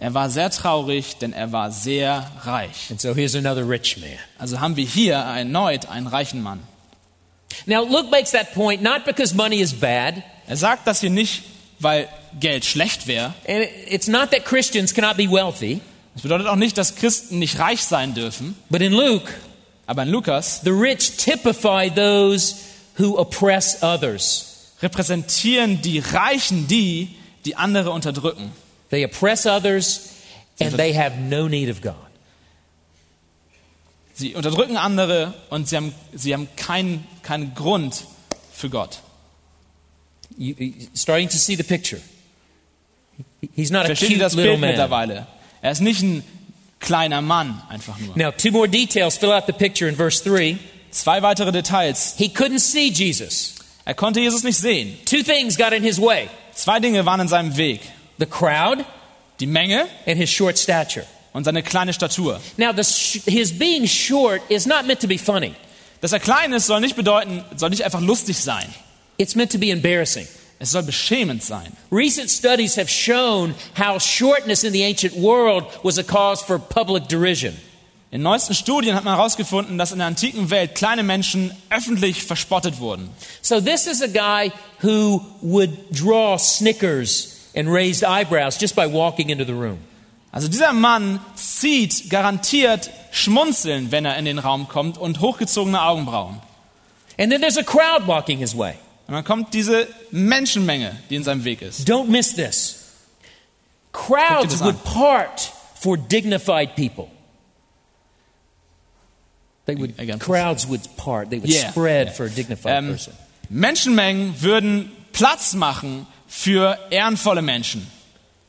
[0.00, 2.88] Er war sehr traurig, denn er war sehr reich.
[2.90, 4.10] And so here's another rich man.
[4.38, 6.60] Also haben wir hier erneut einen reichen Mann.
[7.66, 10.14] Now, Luke makes that point not because money is bad,
[10.46, 11.42] Er sagt das hier nicht,
[11.78, 12.08] weil
[12.38, 13.34] Geld schlecht wäre.
[13.46, 15.80] and it's not that Christians cannot be wealthy,
[16.14, 18.56] Das bedeutet auch nicht, dass Christen nicht reich sein dürfen.
[18.70, 19.30] but in Luke,
[19.86, 22.54] Aber in Lukas the rich typify those
[22.98, 24.72] who oppress others.
[24.80, 28.52] repräsentieren die Reichen die, die andere unterdrücken.
[28.90, 30.10] They oppress others,
[30.60, 31.94] and they have no need of God.
[34.14, 38.04] Sie unterdrücken andere und sie haben, sie haben keinen, keinen Grund
[38.52, 38.98] für Gott.
[40.36, 42.00] You, you- starting to see the picture.
[43.40, 44.70] He- He's not a Versteht ihr cute das Bild man.
[44.70, 45.26] mittlerweile?
[45.62, 46.22] Er ist nicht ein
[46.80, 48.16] kleiner Mann, einfach nur.
[48.16, 50.58] Now, two more details fill out the picture in verse 3.
[50.90, 52.14] Zwei weitere Details.
[52.18, 53.54] He couldn't see Jesus.
[53.84, 54.98] Er konnte Jesus nicht sehen.
[55.06, 57.80] Two things got in his way Zwei Dinge waren in seinem Weg.
[58.20, 58.84] The crowd
[59.40, 61.04] Die Menge and his short stature.
[61.32, 62.40] und seine kleine Statur.
[62.56, 65.54] Now, the sh- his being short is not meant to be funny,
[66.02, 68.66] Dass er klein ist, soll nicht bedeuten, soll nicht einfach lustig sein.
[69.18, 70.26] it's meant to be embarrassing.
[70.58, 71.72] Es soll beschämend sein.
[71.90, 77.08] Recent studies have shown how shortness in the ancient world was a cause for public
[77.08, 77.56] derision.
[78.10, 82.78] In neuesten Studien hat man herausgefunden, dass in der antiken Welt kleine Menschen öffentlich verspottet
[82.80, 83.08] wurden.
[83.40, 84.50] So, this is a guy
[84.82, 89.78] who would draw snickers and raised eyebrows just by walking into the room.
[90.32, 96.40] Also dieser Mann zieht garantiert Schmunzeln, wenn er in den Raum kommt und hochgezogene Augenbrauen.
[97.18, 98.74] And then there's a crowd walking his way.
[99.08, 101.88] Und dann kommt diese Menschenmenge, die in seinem Weg ist.
[101.88, 102.76] Don't miss this.
[103.92, 107.08] Crowds would part for dignified people.
[109.66, 111.30] They would, Again, crowds would part.
[111.30, 112.14] They would Yeah, spread yeah.
[112.14, 113.12] for a dignified Ähm, person.
[113.48, 117.88] Menschenmengen würden Platz machen für ehrenvolle Menschen.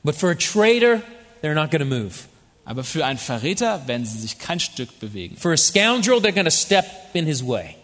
[0.03, 1.01] But for a traitor,
[1.41, 2.27] they're not going to move.
[2.63, 5.35] Aber für einen Verräter werden sie sich kein Stück bewegen.
[5.35, 7.75] For a scoundrel, they're going to step in his way.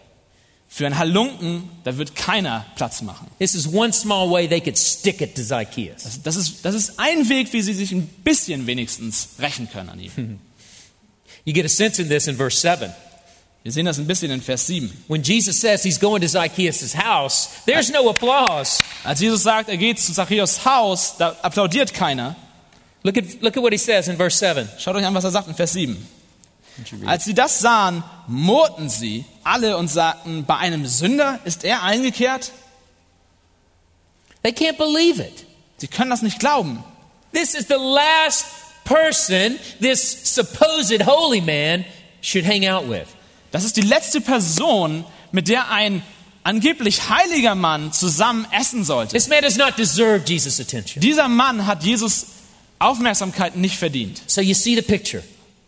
[0.68, 3.26] Für einen Halunken, da wird keiner Platz machen.
[3.38, 6.04] This is one small way they could stick it to Zacchaeus.
[6.04, 9.88] Das, das, ist, das ist ein Weg, wie sie sich ein bisschen wenigstens rächen können
[9.88, 10.40] an ihm.
[11.44, 12.92] You get a sense in this in verse 7.
[13.68, 14.90] Wir sehen das ein bisschen in Vers 7.
[15.08, 18.82] When Jesus says he's going to Zacchaeus' house, there's no applause.
[19.04, 22.34] Als Jesus sagt, er geht zu Zachäus Haus, da applaudiert keiner.
[23.02, 24.66] Look at, look at what he says in verse 7.
[24.78, 26.08] Schaut euch an, was er sagt in Vers 7.
[27.04, 32.52] Als sie das sahen, murrten sie alle und sagten, bei einem Sünder ist er eingekehrt?
[34.44, 35.44] They can't believe it.
[35.76, 36.82] Sie können das nicht glauben.
[37.34, 38.46] This is the last
[38.86, 41.84] person this supposed holy man
[42.22, 43.17] should hang out with.
[43.50, 46.02] Das ist die letzte Person, mit der ein
[46.42, 49.12] angeblich heiliger Mann zusammen essen sollte.
[49.12, 51.00] This man does not deserve Jesus' attention.
[51.00, 52.26] Dieser Mann hat Jesus
[52.78, 54.22] Aufmerksamkeit nicht verdient.
[54.26, 55.22] So you see the picture.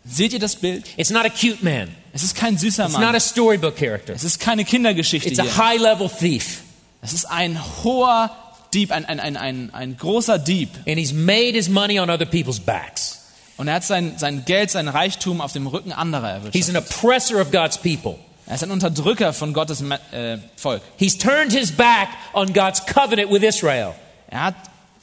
[0.05, 0.85] Seht ihr das Bild?
[0.97, 1.89] It's not a cute man.
[2.13, 3.19] Es ist kein süßer It's not a Mann.
[3.21, 4.13] storybook character.
[4.13, 6.61] Es ist keine Kindergeschichte It's a high level thief.
[7.01, 8.35] Es ist ein hoher
[8.73, 10.69] Dieb, ein, ein, ein, ein, ein großer Dieb.
[10.87, 13.20] And he's made his money on other people's backs.
[13.57, 16.69] Und er hat sein, sein Geld, sein Reichtum auf dem Rücken anderer He's erwischt.
[16.69, 18.15] an oppressor of God's people.
[18.47, 20.81] Er ist ein Unterdrücker von Gottes Me- äh, Volk.
[20.97, 23.93] He's turned his back on God's covenant with Israel.
[24.27, 24.55] Er hat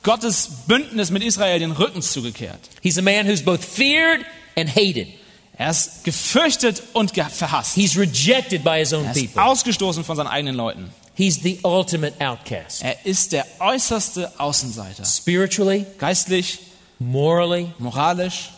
[0.02, 2.58] Gottes Bündnis mit Israel den Rücken zugekehrt.
[2.82, 4.24] He's a man who's both feared
[4.56, 5.08] and hated.
[5.56, 7.74] Er ist gefürchtet und ge verhasst.
[7.74, 9.42] He's rejected by his own Er ist people.
[9.42, 10.90] ausgestoßen von seinen eigenen Leuten.
[11.14, 12.82] He's the ultimate outcast.
[12.82, 15.04] Er ist der äußerste Außenseiter.
[15.04, 16.60] Spiritually, Geistlich,
[16.98, 18.50] morally, moralisch,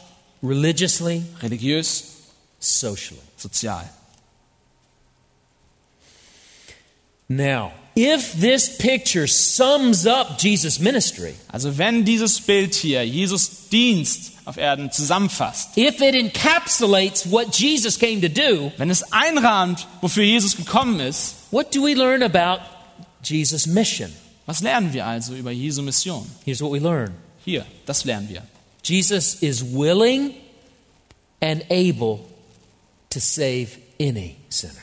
[0.43, 2.17] religiously, religiös,
[2.59, 3.21] socially.
[3.37, 3.85] sozial.
[7.29, 14.33] Now, if this picture sums up Jesus' ministry, Also wenn dieses Bild hier Jesus Dienst
[14.47, 20.25] auf Erden zusammenfasst, if it encapsulates what Jesus came to do, wenn es einrahmt, wofür
[20.25, 22.63] Jesus gekommen ist, what do we learn about
[23.23, 24.13] Jesus' mission?
[24.47, 26.27] was lernen wir also über Jesu Mission?
[26.45, 28.43] Here's what we learn Hier, das lernen wir.
[28.83, 30.35] Jesus is willing
[31.41, 32.21] and able
[33.11, 34.83] to save any sinner.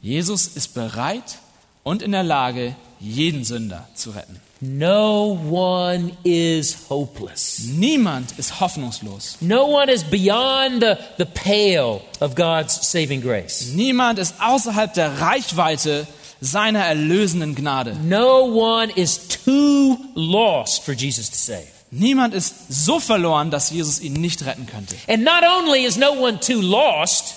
[0.00, 1.38] Jesus ist bereit
[1.82, 4.40] und in der Lage, jeden Sünder zu retten.
[4.60, 7.60] No one is hopeless.
[7.76, 9.36] Niemand ist hoffnungslos.
[9.40, 13.72] No one is beyond the, the pale of God's saving grace.
[13.74, 16.06] Niemand ist außerhalb der Reichweite
[16.40, 17.94] seiner erlösenden Gnade.
[18.02, 21.75] No one is too lost for Jesus to save.
[21.90, 24.96] Niemand ist so verloren, dass Jesus ihn nicht retten könnte.
[25.08, 27.34] And not only is no one too lost,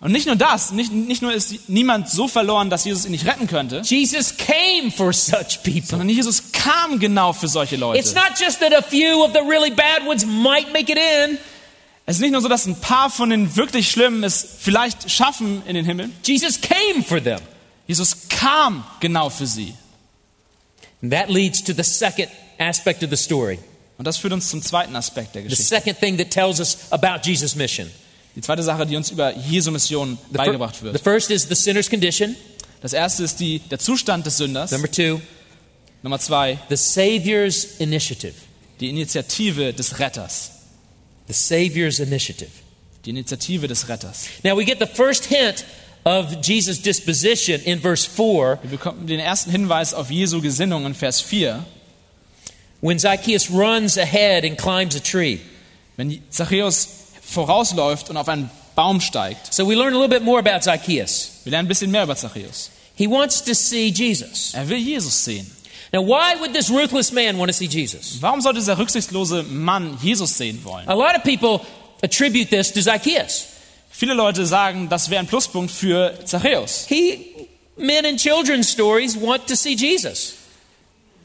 [0.00, 3.24] Und nicht nur das, nicht, nicht nur ist niemand so verloren, dass Jesus ihn nicht
[3.26, 5.82] retten könnte, Jesus came for such people.
[5.90, 8.00] sondern Jesus kam genau für solche Leute.
[8.00, 11.38] It's not just that a few of the really bad ones might make it in.
[12.04, 15.62] Es ist nicht nur so, dass ein paar von den wirklich Schlimmen es vielleicht schaffen
[15.66, 16.10] in den Himmel.
[16.24, 17.38] Jesus came for them.
[17.86, 19.74] Jesus kam genau für sie.
[21.00, 22.28] And that leads to the second
[22.58, 23.60] aspect of the story.
[24.02, 25.76] Und das führt uns zum zweiten Aspekt der The Geschichte.
[25.76, 27.88] second thing that tells us about Jesus' mission.
[28.34, 31.00] Die zweite Sache, die uns über Jesu Mission The, beigebracht the wird.
[31.00, 32.34] first is the sinner's condition.
[32.80, 34.72] Das erste ist die, der Zustand des Sünders.
[34.72, 35.20] Number two,
[36.02, 38.34] Nummer zwei, the Savior's initiative.
[38.80, 40.50] die Initiative des Retters.
[41.28, 42.50] The Savior's initiative.
[43.04, 44.24] Die Initiative des Retters.
[44.42, 45.64] Now we get the first hint
[46.02, 50.94] of Jesus' disposition in verse 4 Wir bekommen den ersten Hinweis auf Jesu Gesinnung in
[50.96, 51.64] Vers 4,
[52.82, 55.40] when Zacchaeus runs ahead and climbs a tree.
[55.96, 56.88] wenn Zachäus
[57.22, 59.52] vorausläuft und auf einen Baum steigt.
[59.52, 61.40] So we learn a little bit more about Zacchaeus.
[61.44, 62.70] Wir lernen ein bisschen mehr über Zachäus.
[62.94, 64.54] He wants to see Jesus.
[64.54, 65.50] Er will Jesus sehen.
[65.92, 68.16] Now, why would this ruthless man want to see Jesus?
[68.20, 70.88] Warum sollte dieser rücksichtslose Mann Jesus sehen wollen?
[70.88, 71.60] A lot of people
[72.02, 73.48] attribute this to Zacchaeus.
[73.90, 76.86] Viele Leute sagen, das wäre ein Pluspunkt für Zachäus.
[76.88, 80.34] He, men in children's stories want to see Jesus.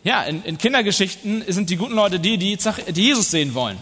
[0.07, 2.57] Ja, in, in Kindergeschichten sind die guten Leute die, die,
[2.95, 3.77] die Jesus sehen wollen.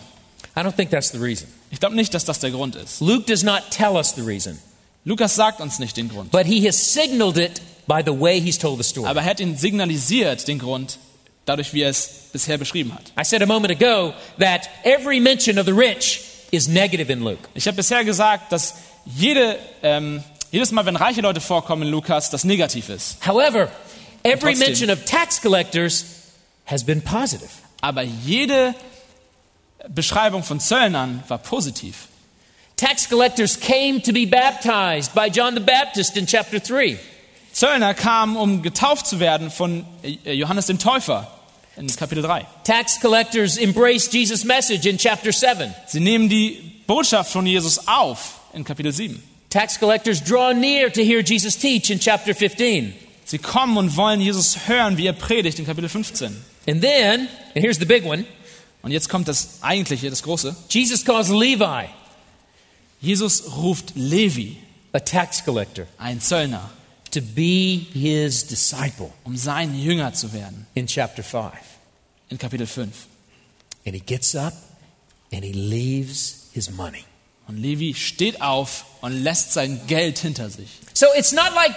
[0.57, 1.47] I don't think that's the reason.
[1.69, 2.99] Ich glaube nicht, dass das der Grund ist.
[2.99, 4.57] Luke does not tell us the reason,
[5.03, 6.31] Lukas sagt uns nicht den Grund.
[6.31, 9.07] but he has signaled it by the way he's told the story.
[9.07, 10.97] Aber er hat ihn signalisiert, den Grund,
[11.45, 13.11] dadurch, wie er es bisher beschrieben hat.
[13.21, 17.47] I said a moment ago that every mention of the rich is negative in Luke.
[17.53, 18.73] Ich habe bisher gesagt, dass
[19.05, 23.17] jede, ähm, jedes Mal, wenn reiche Leute vorkommen in Lukas, das negativ ist.
[23.23, 23.69] However,
[24.25, 26.05] every trotzdem- mention of tax collectors
[26.65, 27.49] has been positive.
[27.81, 28.73] Aber jede
[29.87, 32.07] Beschreibung von Zöllnern war positiv.
[32.75, 36.97] Tax collectors came to be baptized by John the Baptist in chapter 3.
[37.53, 41.31] Zöllner kamen, um getauft zu werden von äh, Johannes dem Täufer
[41.77, 42.45] in Kapitel 3.
[42.65, 45.73] Tax collectors embraced Jesus' message in chapter 7.
[45.87, 49.21] Sie nehmen die Botschaft von Jesus auf in Kapitel 7.
[49.49, 52.93] Tax collectors draw near to hear Jesus teach in chapter 15.
[53.35, 56.27] Sie kommen und wollen Jesus hören, wie er predigt in Kapitel 15.
[56.69, 58.23] And then, and here's the big one
[58.81, 60.55] Und jetzt kommt das eigentliche, das große.
[60.69, 61.89] Jesus calls Levi
[63.01, 64.55] Jesus ruft Levi,
[64.93, 66.69] a tax collector ein Zöllner,
[67.11, 71.51] to be his disciple um sein Jünger zu werden in chapter 5.
[72.29, 73.05] in Kapitel 5.
[73.85, 74.53] And he gets up
[75.33, 77.03] and he leaves his money.
[77.47, 80.67] Und Levi steht auf und lässt sein Geld hinter sich.
[80.93, 81.75] So it's not like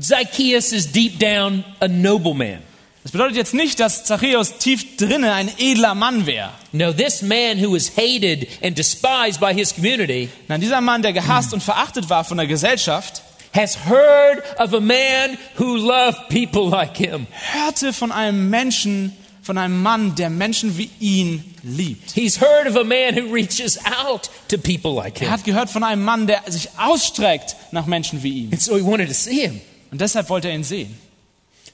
[0.00, 2.60] Zacchaeus is deep down a nobleman.
[3.02, 6.50] Das bedeutet jetzt nicht, dass Zachäus tief drinne ein edler Mann wäre.
[6.70, 11.12] No, this man who was hated and despised by his community Nein, dieser Mann, der
[11.12, 13.22] gehasst und verachtet war von der Gesellschaft,
[13.52, 17.26] has heard of a man who loved people like him.
[17.52, 22.12] hörte von einem Menschen von einem Mann, der Menschen wie ihn liebt.
[22.12, 25.30] He's heard of a man who reaches out to people like Er him.
[25.32, 28.52] hat gehört von einem Mann, der sich ausstreckt nach Menschen wie ihm.
[28.52, 29.60] And so he wanted to see him.
[29.90, 30.96] Und deshalb wollte er ihn sehen.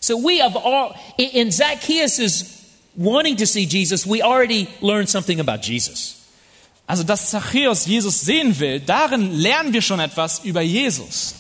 [0.01, 2.45] So we have all, in- in Zacchaeus'
[2.97, 6.15] wanting to see Jesus, we already learned something about Jesus.
[6.87, 11.35] Also, dass Zachäus Jesus sehen will, darin lernen wir schon etwas über Jesus.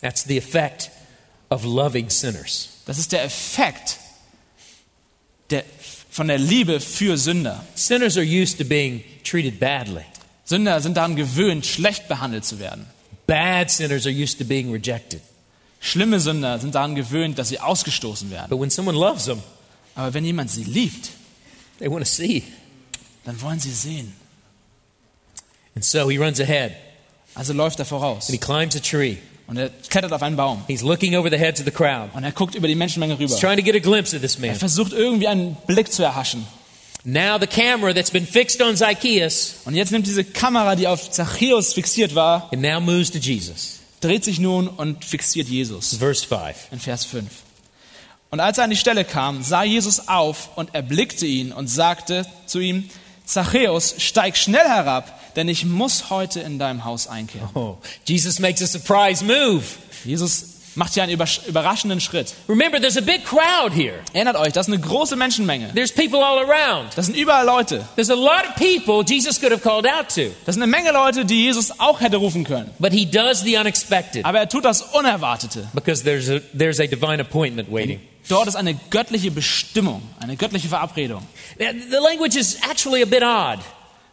[0.00, 0.90] That's the effect
[1.48, 2.70] of loving sinners.
[2.86, 3.98] Das ist der Effekt
[6.16, 7.62] von der Liebe für Sünder.
[7.74, 10.00] Sinners are used to being treated badly.
[10.46, 12.86] Sünder sind daran gewöhnt, schlecht behandelt zu werden.
[13.26, 15.20] Bad sinners are used to being rejected.
[15.78, 18.48] Schlimme Sünder sind daran gewöhnt, dass sie ausgestoßen werden.
[18.48, 19.42] But when someone loves them,
[19.94, 21.10] Aber wenn jemand sie liebt,
[21.80, 22.44] they want to see.
[23.26, 24.14] dann wollen sie sehen.
[25.74, 26.72] And so he runs ahead
[27.34, 29.18] Also läuft er voraus and he climbs a tree.
[29.46, 32.10] Und er klettert auf einen Baum He's looking over the heads of the crowd.
[32.14, 33.32] und er guckt über die Menschenmenge rüber.
[33.32, 34.54] He's trying to get a glimpse of this Er man.
[34.56, 36.46] versucht irgendwie einen Blick zu erhaschen.
[37.04, 41.10] Now the camera that's been fixed on Zacchaeus Und jetzt nimmt diese Kamera, die auf
[41.10, 43.78] Zachäus fixiert war, and now moves to Jesus.
[44.00, 45.94] dreht sich nun und fixiert Jesus.
[45.96, 46.72] Verse 5.
[46.72, 47.26] In Vers 5.
[48.30, 52.26] Und als er an die Stelle kam, sah Jesus auf und erblickte ihn und sagte
[52.46, 52.90] zu ihm,
[53.26, 57.50] Zachäus, steig schnell herab, denn ich muss heute in deinem Haus einkehren.
[57.54, 59.64] Oh, Jesus makes a surprise move.
[60.04, 62.34] Jesus macht hier einen überraschenden Schritt.
[62.48, 63.94] Remember, there's a big crowd here.
[64.12, 65.72] Erinnert euch, das ist eine große Menschenmenge.
[65.74, 66.90] There's people all around.
[66.96, 67.84] Das sind überall Leute.
[67.96, 70.92] There's a lot of people Jesus could have called out to, Das sind eine Menge
[70.92, 72.70] Leute, die Jesus auch hätte rufen können.
[72.78, 75.66] but he does the unexpected Aber er tut das Unerwartete.
[75.74, 78.00] because there's a, there's a divine appointment waiting.
[78.28, 81.22] Dort ist eine göttliche Bestimmung, eine göttliche Verabredung.
[81.58, 83.60] The language is actually a bit odd.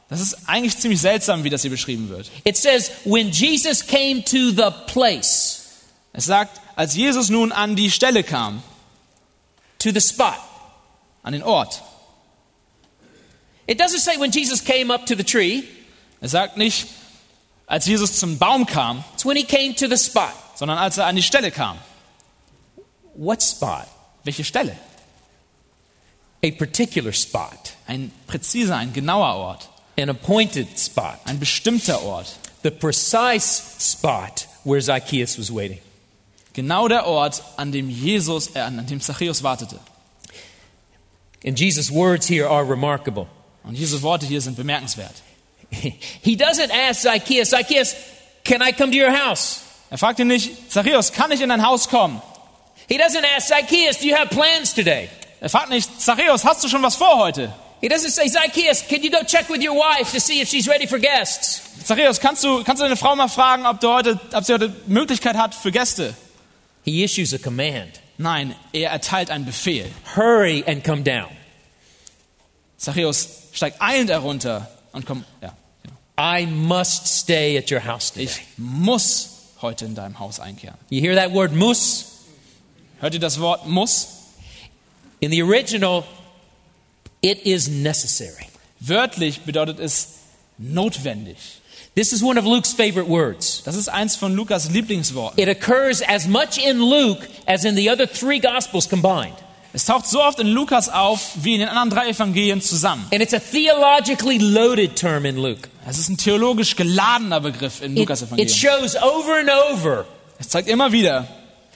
[0.10, 2.30] Das ist eigentlich ziemlich seltsam, wie das hier beschrieben wird.
[2.44, 5.63] It says, when Jesus came to the place,
[6.14, 8.62] Es sagt, als Jesus nun an die Stelle kam,
[9.80, 10.38] to the spot.
[11.24, 11.82] an den Ort.
[13.66, 15.64] It doesn't say when Jesus came up to the tree,
[16.22, 16.88] Es sagt nicht,
[17.66, 20.34] als Jesus zum Baum kam, it's when he came to the spot.
[20.56, 21.78] sondern als er an die Stelle kam.
[23.16, 23.86] What spot?
[24.24, 24.76] Welche Stelle?
[26.46, 29.70] A particular spot, Ein präziser, ein genauer Ort.
[29.98, 32.28] an appointed spot, Ein bestimmter Ort.
[32.64, 35.80] the precise spot where Zacchaeus was waiting.
[36.54, 39.80] Genau der Ort, an dem Jesus, äh, an dem Zachäus wartete.
[41.46, 43.28] And Jesus' words here are remarkable.
[43.64, 45.14] Und diese Worte hier sind bemerkenswert.
[45.72, 47.96] He doesn't ask Zacchaeus, Zacchaeus,
[48.44, 49.62] can I come to your house?
[49.90, 52.22] Er fragt ihn nicht, Zachäus, kann ich in dein Haus kommen?
[52.88, 55.10] He doesn't ask Zacchaeus, do you have plans today?
[55.40, 57.52] Er fragt nicht, Zachäus, hast du schon was vor heute?
[57.82, 60.70] He doesn't say, Zacchaeus, can you go check with your wife to see if she's
[60.70, 61.62] ready for guests?
[61.86, 64.74] Zachäus, kannst du, kannst du deine Frau mal fragen, ob, du heute, ob sie heute
[64.88, 66.16] Möglichkeit hat für Gäste?
[66.84, 69.90] He issues a command Nein, er erteilt einen Befehl.
[70.16, 71.30] hurry and come down.
[72.78, 75.96] Zachäus, steig eilend herunter und komm, ja, genau.
[76.18, 78.26] I must stay at your house today.
[78.26, 79.30] Ich muss
[79.62, 80.78] heute in deinem Haus einkehren.
[80.90, 82.06] You hear that word muss?
[83.00, 84.08] Hört ihr das Wort muss?
[85.20, 86.04] In the original,
[87.22, 88.48] it is necessary.
[88.80, 90.20] Wörtlich bedeutet es
[90.58, 91.38] notwendig.
[91.96, 93.62] This is one of Luke's favorite words.
[93.66, 95.38] Das ist eins von Lukas Lieblingsworten.
[95.40, 99.36] It occurs as much in Luke as in the other three Gospels combined.
[99.74, 103.06] Es taucht so oft in Lukas auf wie in den anderen drei Evangelien zusammen.
[103.12, 105.70] And it's a theologically loaded term in Luke.
[105.88, 108.50] Es ist ein theologisch geladener Begriff It, Lukas it Evangelium.
[108.58, 110.06] shows over and over
[110.40, 111.28] Es zeigt immer wieder,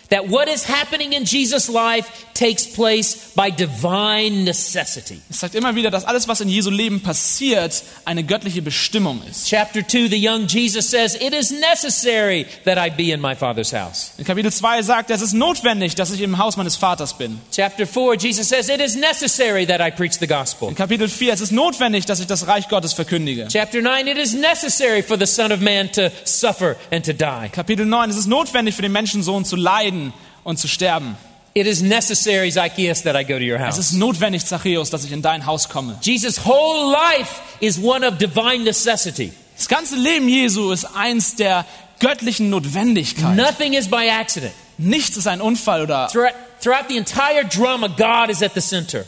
[0.09, 5.19] that what is happening in Jesus' life takes place by divine necessity.
[5.29, 9.47] es zeigt immer wieder, dass alles, was in Jesu Leben passiert, eine göttliche Bestimmung ist.
[9.49, 13.73] Chapter 2, the young Jesus says, It is necessary that I be in my Father's
[13.73, 14.13] house.
[14.17, 17.39] In Kapitel 2 sagt es ist notwendig, dass ich im Haus meines Vaters bin.
[17.51, 20.69] Chapter 4, Jesus says, It is necessary that I preach the gospel.
[20.69, 23.47] In Kapitel 4, es ist notwendig, dass ich das Reich Gottes verkündige.
[23.51, 27.49] Chapter 9, it is necessary for the Son of Man to suffer and to die.
[27.51, 29.96] Kapitel 9, es ist notwendig für den Menschensohn zu leiden
[30.43, 31.15] und zu sterben.
[31.53, 33.79] It is necessary, Zacchaeus, that I go to your Es house.
[33.79, 35.97] ist notwendig, Zachäus, dass ich in dein Haus komme.
[36.01, 39.31] Jesus' whole life is one of divine necessity.
[39.57, 41.65] Das ganze Leben Jesu ist eins der
[41.99, 43.35] göttlichen Notwendigkeit.
[43.35, 44.53] Nothing is by accident.
[44.77, 49.05] Nichts ist ein Unfall oder Throughout, throughout the entire drama, God is at the center.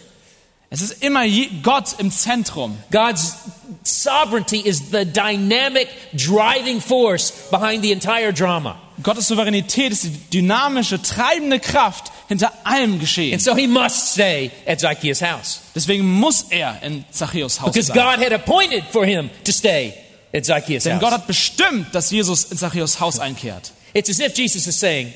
[0.72, 1.26] es ist immer
[1.62, 2.78] Gott im Zentrum.
[2.92, 3.36] God's
[3.84, 8.76] sovereignty is the dynamic driving force behind the entire drama.
[9.04, 13.34] Gottes Souveränität ist die dynamische, treibende Kraft hinter allem Geschehen.
[13.34, 17.88] And so he must stay at Zacchaeus' house Deswegen muss er in Zachäus Haus because
[17.88, 17.96] sein.
[17.96, 19.94] God had appointed for him to stay
[20.34, 23.72] at Zacchaeus' Denn Gott hat bestimmt, dass Jesus in Zachäus Haus einkehrt.
[23.94, 25.14] It's as if Jesus is saying,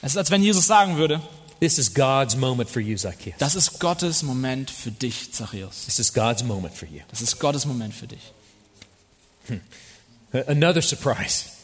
[0.00, 1.20] Es ist, als wenn Jesus sagen würde,
[1.60, 3.34] This is God's moment for you, Zacchaeus.
[3.38, 5.86] Das ist Gottes Moment für dich, Zachäus.
[5.86, 7.00] This is God's moment for you.
[7.10, 8.20] Das ist Gottes Moment für dich.
[10.46, 11.57] Another surprise.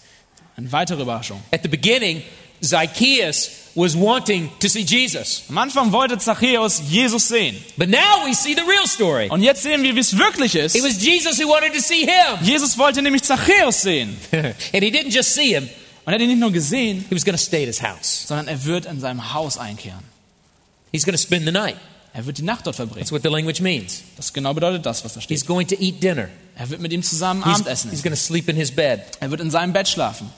[0.57, 1.43] Eine weitere Überraschung.
[1.51, 2.23] At the beginning,
[2.63, 5.43] Zacchaeus was wanting to see Jesus.
[5.49, 7.57] Am Anfang wollte Zachäus Jesus sehen.
[7.77, 9.29] But now we see the real story.
[9.29, 10.77] Und jetzt sehen wir, wie es wirklich ist.
[10.77, 12.39] It was Jesus who wanted to see him.
[12.43, 14.17] Jesus wollte nämlich Zachäus sehen.
[14.33, 15.69] and he didn't just see him,
[16.05, 18.27] Und er hat ihn nicht nur gesehen, he was going to stay at his house.
[18.29, 20.05] sondern er wird in seinem Haus einkehren.
[20.93, 21.77] He's going to spend the night.
[22.13, 23.01] Er wird die Nacht dort verbringen.
[23.01, 24.03] That's what the language means.
[24.17, 25.47] Das genau bedeutet das, was da He's steht.
[25.49, 26.29] going to eat dinner.
[26.57, 29.01] Er wird mit ihm zusammen He's, Abendessen he's going to sleep in his bed.
[29.19, 30.31] Er wird in seinem Bett schlafen.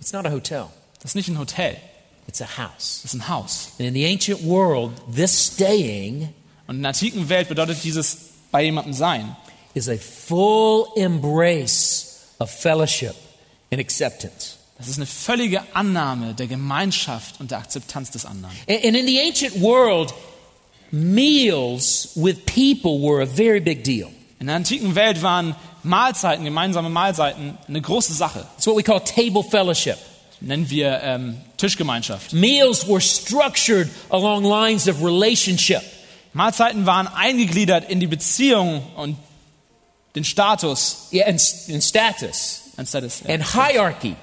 [0.00, 0.66] It's not a hotel,
[1.00, 1.76] Das ist nicht ein Hotel,
[2.28, 3.00] it's a house.
[3.02, 3.68] das ist ein Haus.
[3.78, 6.32] And in the ancient world, this staying
[6.66, 8.16] Und in der antiken Welt bedeutet dieses
[8.50, 9.36] bei jemandem sein,
[9.74, 13.14] is a full embrace of fellowship
[13.70, 14.56] and acceptance.
[14.78, 18.54] das ist eine völlige Annahme der Gemeinschaft und der Akzeptanz des anderen.
[18.68, 20.12] And and in the ancient world,
[20.92, 24.10] meals with people were a very big deal.
[24.40, 28.46] In der antiken Welt waren Mahlzeiten, gemeinsame Mahlzeiten, eine große Sache.
[28.56, 29.96] It's what we call table fellowship.
[30.40, 32.32] Nennen wir ähm, Tischgemeinschaft.
[32.32, 35.82] Meals were structured along lines of relationship.
[36.32, 39.16] Mahlzeiten waren eingegliedert in die Beziehung und
[40.14, 43.34] den Status Yeah, and, and status anstatt ja.
[43.34, 44.14] and hierarchy.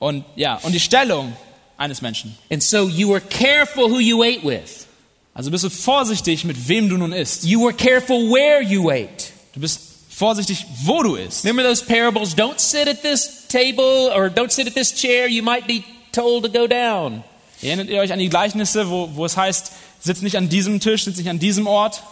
[0.00, 1.36] und ja und die Stellung
[1.76, 2.36] eines Menschen.
[2.50, 4.86] And so you were careful who you ate with.
[5.34, 7.44] Also bist du vorsichtig, mit wem du nun isst.
[7.44, 9.32] You were careful where you ate.
[9.54, 9.80] Du bist
[10.10, 11.44] vorsichtig, wo du isst.
[11.44, 12.34] Remember those parables?
[12.36, 15.28] Don't sit at this table or don't sit at this chair.
[15.28, 17.22] You might be told to go down.
[17.62, 21.04] Erinnert ihr euch an die Gleichnisse, wo, wo es heißt, sitz nicht an diesem Tisch,
[21.04, 22.02] sitz nicht an diesem Ort?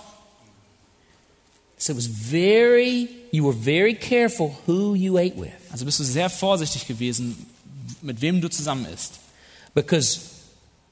[1.77, 6.05] So it was very, you were very careful who you ate with Also bist du
[6.05, 7.47] sehr vorsichtig gewesen,
[8.03, 9.15] mit wem du zusammen isst.
[9.75, 10.21] because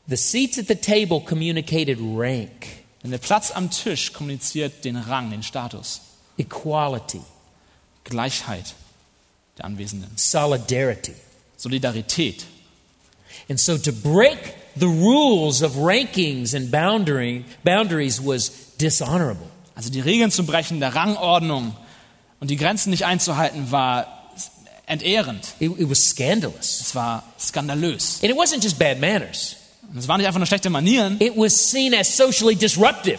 [0.09, 2.67] the seats at the table communicated rank,
[3.05, 6.01] Denn der Platz am Tisch kommuniziert den Rang, den Status,
[6.41, 7.21] equality,
[8.05, 8.75] Gleichheit
[9.59, 11.15] der Anwesenden, solidarity.
[11.57, 12.47] Solidarität.
[13.49, 19.47] And so to break the rules of rankings and boundary, boundaries was dishonorable.
[19.75, 21.77] Also die Regeln zu brechen, der Rangordnung
[22.41, 24.07] und die Grenzen nicht einzuhalten, war
[24.87, 25.55] entehrend.
[25.61, 26.81] It, it was scandalous.
[26.81, 28.21] Es war skandalös.
[28.23, 29.57] And it wasn't just bad manners,
[29.91, 33.19] Und es waren nicht einfach nur schlechte Manieren, it was seen as socially disruptive,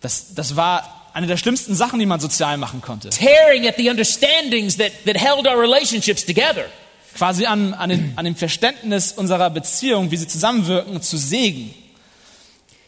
[0.00, 3.08] das, das war eine der schlimmsten Sachen, die man sozial machen konnte.
[3.10, 6.66] tearing at the understandings that, that held our relationships together.
[7.16, 11.72] Quasi an, an, den, an dem Verständnis unserer Beziehung, wie sie zusammenwirken, zu sägen.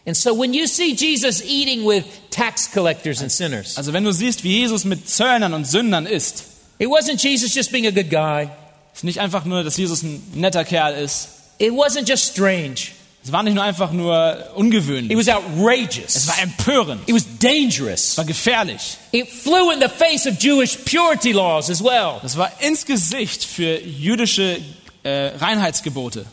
[0.04, 4.12] And so when you see Jesus eating with tax collectors and sinners, Also wenn du
[4.12, 6.44] siehst, wie Jesus mit Zöllnern und Sündern isst,
[6.78, 8.48] it wasn't Jesus just being a good guy.
[8.94, 11.28] ist nicht einfach nur, dass Jesus ein netter Kerl ist.
[11.58, 12.92] It wasn't just strange.
[13.26, 15.18] Es war nicht nur einfach nur It ungewöhnlich.
[15.18, 16.28] was Es outrageous.
[16.28, 17.08] war empörend.
[17.08, 18.10] It was dangerous.
[18.10, 18.18] Es dangerous.
[18.18, 18.96] war gefährlich.
[19.10, 22.20] It flew in the face of Jewish purity laws as well.
[22.22, 24.60] Das war ins Gesicht für jüdische
[25.02, 26.20] äh, Reinheitsgebote.
[26.20, 26.26] It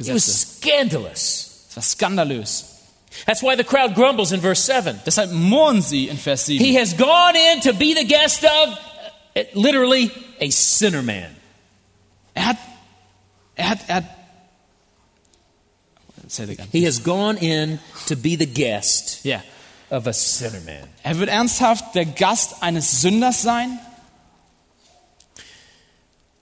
[0.00, 0.30] was Gesetze.
[0.56, 1.66] scandalous.
[1.70, 2.64] Es war skandalös.
[3.24, 5.00] That's why the crowd grumbles in verse 7.
[5.06, 6.58] Deshalb murren sie in Vers 7.
[6.64, 8.76] He has gone in to be the guest of,
[9.36, 10.10] uh, literally,
[10.40, 11.36] a sinner man.
[12.34, 12.56] Er hat,
[13.54, 14.04] er hat, er hat,
[16.28, 16.68] say it again.
[16.72, 19.42] He has gone in to be the guest Ja.
[19.90, 20.88] of a sinner man.
[21.02, 23.78] Er wird ernsthaft der Gast eines Sünders sein.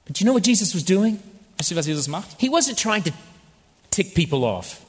[0.06, 1.18] But you know what Jesus was doing?
[1.58, 2.36] Wisst ihr, was Jesus macht?
[2.38, 3.10] He wasn't trying to
[3.90, 4.80] tick people off.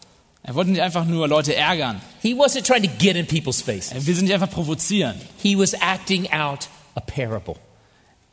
[0.44, 2.02] Er wollte nicht einfach nur Leute ärgern.
[2.22, 3.92] He wasn't trying to get in people's faces.
[3.94, 5.20] Er will sie nicht einfach provozieren.
[5.42, 7.56] He was acting out a parable.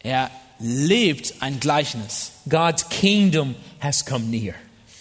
[0.00, 0.30] Er
[0.60, 2.32] lebt ein Gleichnis.
[2.48, 4.54] God's kingdom has come near.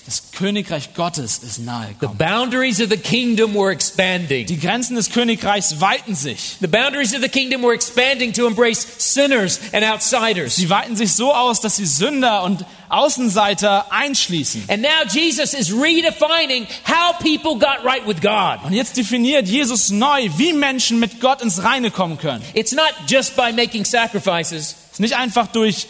[0.06, 4.46] Das Königreich Gottes ist nahe The boundaries of the kingdom were expanding.
[4.46, 6.58] Die Grenzen des Königreichs weiten sich.
[6.60, 10.58] The boundaries of the kingdom were expanding to embrace sinners and outsiders.
[10.58, 14.66] Sie weiten sich so aus, dass sie Sünder und Außenseiter einschließen.
[14.68, 18.60] And now Jesus is redefining how people got right with God.
[18.66, 22.44] Und jetzt definiert Jesus neu, wie Menschen mit Gott ins Reine kommen können.
[22.54, 24.76] It's not just by making sacrifices.
[24.92, 25.88] Es ist nicht einfach durch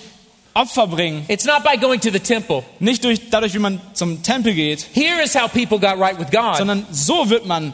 [0.56, 2.64] Opfer bringen, It's not by going to the temple.
[2.80, 6.30] nicht durch, dadurch, wie man zum Tempel geht, Here is how people got right with
[6.32, 6.58] God.
[6.58, 7.74] sondern so wird man,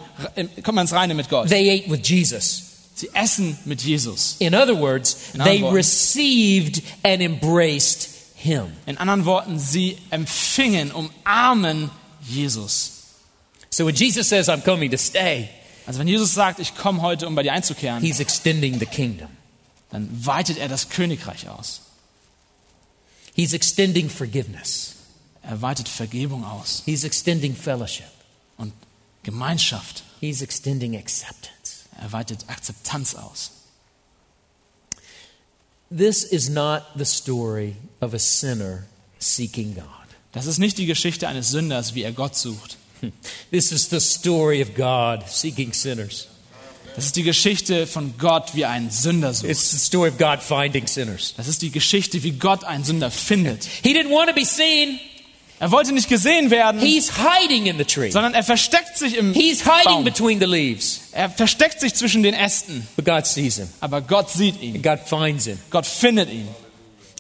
[0.64, 1.50] kommt man ins Reine mit Gott.
[1.50, 2.64] They ate with Jesus.
[2.96, 4.36] Sie essen mit Jesus.
[4.40, 8.68] In other words, In they words- received and embraced him.
[8.86, 11.90] In anderen Worten, sie empfingen, umarmen
[12.28, 12.92] Jesus.
[13.70, 15.50] So when Jesus says, I'm coming to stay,
[15.86, 19.28] Also wenn Jesus sagt, ich komme heute, um bei dir einzukehren, he's extending the kingdom.
[19.92, 21.82] dann weitet er das Königreich aus.
[23.40, 24.96] He's extending forgiveness.
[25.42, 28.12] Er weitet Vergebung aus He's extending fellowship.
[28.58, 28.74] und
[29.24, 30.04] Gemeinschaft.
[30.20, 31.86] He's extending acceptance.
[31.98, 33.52] Er weitet Akzeptanz aus.
[35.90, 38.88] This is not the story of a sinner
[39.20, 39.86] seeking God.
[40.34, 42.76] Das ist nicht die Geschichte eines Sünders, wie er Gott sucht.
[43.52, 46.28] This is the story of God seeking sinners.
[46.96, 49.50] Das ist die Geschichte von Gott, wie einen Sünder sucht.
[49.50, 51.34] It's the story of God finding sinners.
[51.38, 53.64] Das ist die Geschichte, wie Gott einen Sünder findet.
[53.84, 55.00] He didn't want to be seen.
[55.62, 58.12] Er wollte nicht gesehen werden, He's hiding in the tree.
[58.12, 60.04] sondern er versteckt sich im He's hiding Baum.
[60.06, 61.02] between the leaves.
[61.12, 62.88] Er versteckt sich zwischen den Ästen.
[62.96, 63.68] But God sees him.
[63.82, 64.76] Aber Gott sieht ihn.
[64.76, 65.60] And God finds him.
[65.70, 66.48] Gott findet ihn.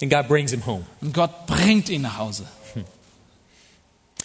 [0.02, 0.86] And God brings him home.
[1.02, 2.46] Und Gott bringt ihn nach Hause.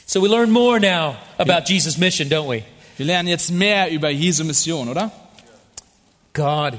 [0.07, 2.63] So we learn more now about Jesus' mission, don't we?
[2.99, 5.11] Wir lernen jetzt mehr über Jesu Mission, oder?
[6.35, 6.79] God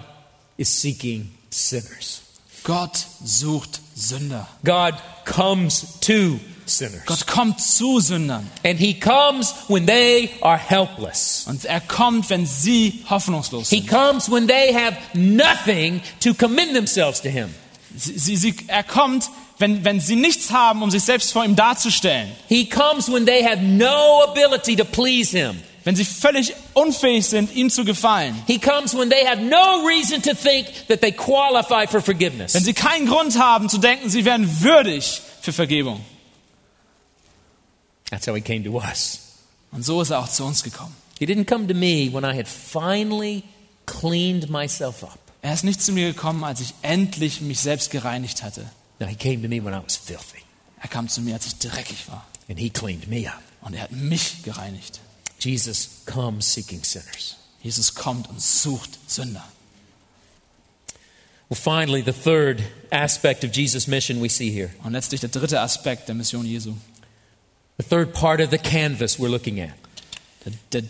[0.57, 2.21] is seeking sinners.
[2.63, 4.47] Gott sucht Sünder.
[4.63, 7.05] God comes to sinners.
[7.05, 8.49] Gott kommt zu Sündern.
[8.63, 11.45] And he comes when they are helpless.
[11.47, 17.21] Und er kommt, wenn sie hoffnungslos He comes when they have nothing to commend themselves
[17.21, 17.49] to him.
[17.95, 22.29] Sie, sie, er kommt, wenn, wenn sie nichts haben, um sich selbst vor ihm darzustellen.
[22.49, 25.61] He comes when they have no ability to please him.
[25.85, 28.35] Wenn sie völlig unfähig sind, ihm zu gefallen.
[28.47, 32.55] He comes when they have no reason to think that they qualify for forgiveness.
[32.55, 36.03] Wenn sie keinen Grund haben zu denken, sie wären würdig für Vergebung.
[38.09, 39.19] That's how he came to us.
[39.71, 40.95] Und so ist er auch zu uns gekommen.
[41.19, 43.43] He didn't come to me when I had finally
[43.85, 45.19] cleaned myself up.
[45.43, 48.65] Er ist nicht zu mir gekommen, als ich endlich mich selbst gereinigt hatte.
[48.99, 50.41] No, he came to me when I was filthy.
[50.81, 52.25] Er kam zu mir, als ich dreckig war.
[52.49, 53.41] And he cleaned me up.
[53.61, 54.99] Und er hat mich gereinigt.
[55.45, 57.35] Jesus comes seeking sinners.
[57.61, 59.43] Jesus kommt und sucht Sünder.
[61.49, 64.71] Well, finally, the third aspect of Jesus' mission we see here.
[64.83, 66.73] Und letztlich der dritte Aspekt der Mission Jesu.
[67.77, 69.73] The third part of the canvas we're looking at.
[70.45, 70.81] Der, der,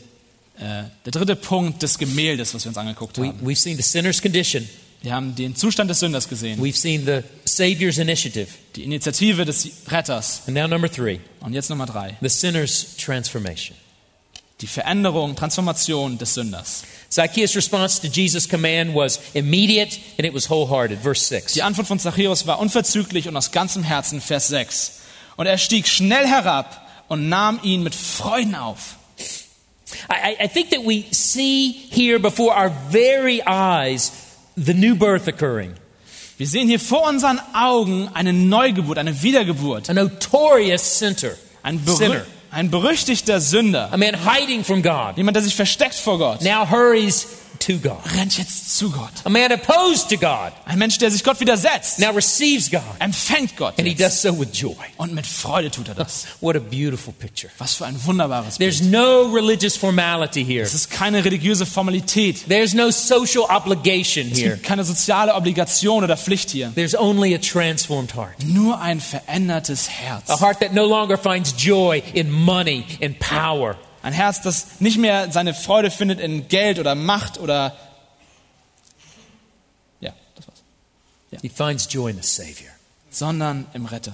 [0.57, 3.39] äh, der dritte Punkt des Gemäldes, was wir uns angeguckt We, haben.
[3.45, 4.67] we've seen the sinner's condition.
[5.01, 8.47] Wir haben den Zustand des Sünders gesehen, We've seen the Savior's initiative.
[8.75, 10.41] die Initiative des Retters.
[10.47, 13.75] And now, number three, Und jetzt Nummer drei, the sinner's transformation.
[14.61, 16.83] Die Veränderung, Transformation des Sünders.
[17.09, 20.99] Zacchaeus' response to Jesus' command was immediate and it was wholehearted.
[21.01, 21.53] Verse 6.
[21.53, 24.91] Die Antwort von Zachäus war unverzüglich und aus ganzem Herzen, Vers 6.
[25.35, 28.95] Und er stieg schnell herab und nahm ihn mit Freuden auf.
[30.09, 34.11] I, I- think that we see here before our very eyes
[34.55, 35.73] the new birth occurring.
[36.37, 39.89] Wir sehen hier vor unseren Augen eine Neugeburt, eine Wiedergeburt.
[39.89, 41.35] A notorious sinner.
[41.63, 42.25] Ein, berü Sinner.
[42.55, 43.89] Ein berüchtigter Sünder.
[43.91, 45.17] A man hiding from God.
[45.17, 46.41] Jemand, der sich versteckt vor Gott.
[46.41, 47.27] Now hurries
[47.65, 47.97] to God.
[48.15, 49.11] Rennt jetzt zu Gott.
[49.23, 50.51] A man opposed to God.
[50.65, 51.99] Ein Mensch, der sich Gott widersetzt.
[51.99, 52.81] Now receives God.
[52.99, 53.73] Empfängt Gott.
[53.77, 54.01] And he Jetzt.
[54.01, 54.75] does so with joy.
[54.97, 56.25] Und mit Freude tut er das.
[56.41, 57.51] What a beautiful picture.
[57.57, 58.71] Was für ein wunderbares Bild.
[58.77, 60.63] There's no religious formality here.
[60.63, 62.47] Es ist keine religiöse Formalität.
[62.47, 64.51] There's no social obligation Es here.
[64.55, 66.71] gibt keine soziale Obligation oder Pflicht hier.
[66.75, 68.35] There's only a transformed heart.
[68.45, 70.29] Nur ein verändertes Herz.
[70.29, 73.75] A heart that no longer finds joy in money and power.
[74.05, 77.75] Ein Herz, das nicht mehr seine Freude findet in Geld oder Macht oder.
[79.99, 81.41] Ja, das war's.
[81.41, 82.69] He finds joy in the Savior.
[83.09, 84.13] Sondern im Retter.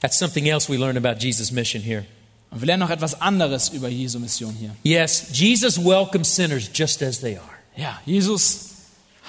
[0.00, 2.04] That's something else we learn about Jesus' mission here.
[2.52, 4.70] Und wir lernen noch etwas anderes über Jesu Mission hier.
[4.84, 8.70] Yes, Jesus welcomes sinners just as they are, Ja, Jesus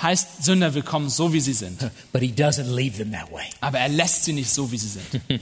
[0.04, 1.80] heißt Sünder willkommen, so wie sie sind.
[2.14, 3.46] but he doesn't leave them that way.
[3.60, 5.42] Aber er lässt sie nicht so, wie sie sind.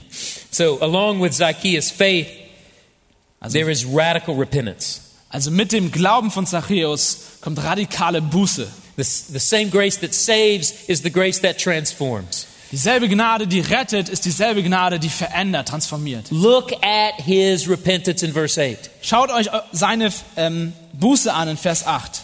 [0.50, 2.28] So, along with Zacchaeus' faith,
[3.40, 5.00] Also, there is radical repentance.
[5.28, 8.68] also mit dem Glauben von Zachäus kommt radikale Buße.
[8.96, 12.46] The, the same grace that saves is the grace that transforms.
[12.72, 16.26] Dieselbe Gnade, die rettet, ist dieselbe Gnade, die verändert, transformiert.
[16.30, 18.90] Look at his repentance in verse 8.
[19.02, 22.22] Schaut euch seine ähm, Buße an in Vers 8.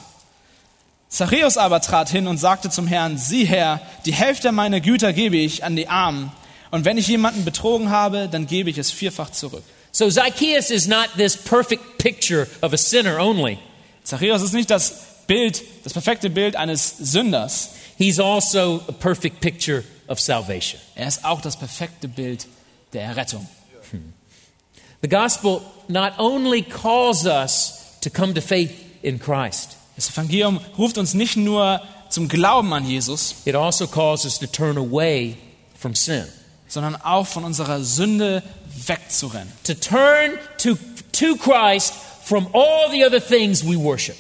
[1.08, 5.36] Zachäus aber trat hin und sagte zum Herrn, sieh Herr, die Hälfte meiner Güter gebe
[5.36, 6.32] ich an die Armen.
[6.70, 9.62] Und wenn ich jemanden betrogen habe, dann gebe ich es vierfach zurück.
[9.92, 13.58] So, Zacchaeus is not this perfect picture of a sinner only.
[14.04, 17.74] Zachäus ist nicht das Bild, das perfekte Bild eines Sünders.
[17.98, 20.80] He's also a perfect picture of salvation.
[20.94, 22.46] Er ist auch das perfekte Bild
[22.92, 23.46] der Errettung.
[25.02, 28.72] The gospel not only calls us to come to faith
[29.02, 34.24] in Christ, Das Evangelium ruft uns nicht nur zum Glauben an Jesus, it also calls
[34.24, 35.36] us to turn away
[35.78, 36.24] from sin.
[36.68, 38.42] sondern auch von unserer Sünde
[38.86, 39.52] wegzurennen.
[39.64, 40.76] To turn to,
[41.12, 41.94] to Christ
[42.24, 44.16] from all the other things we worship.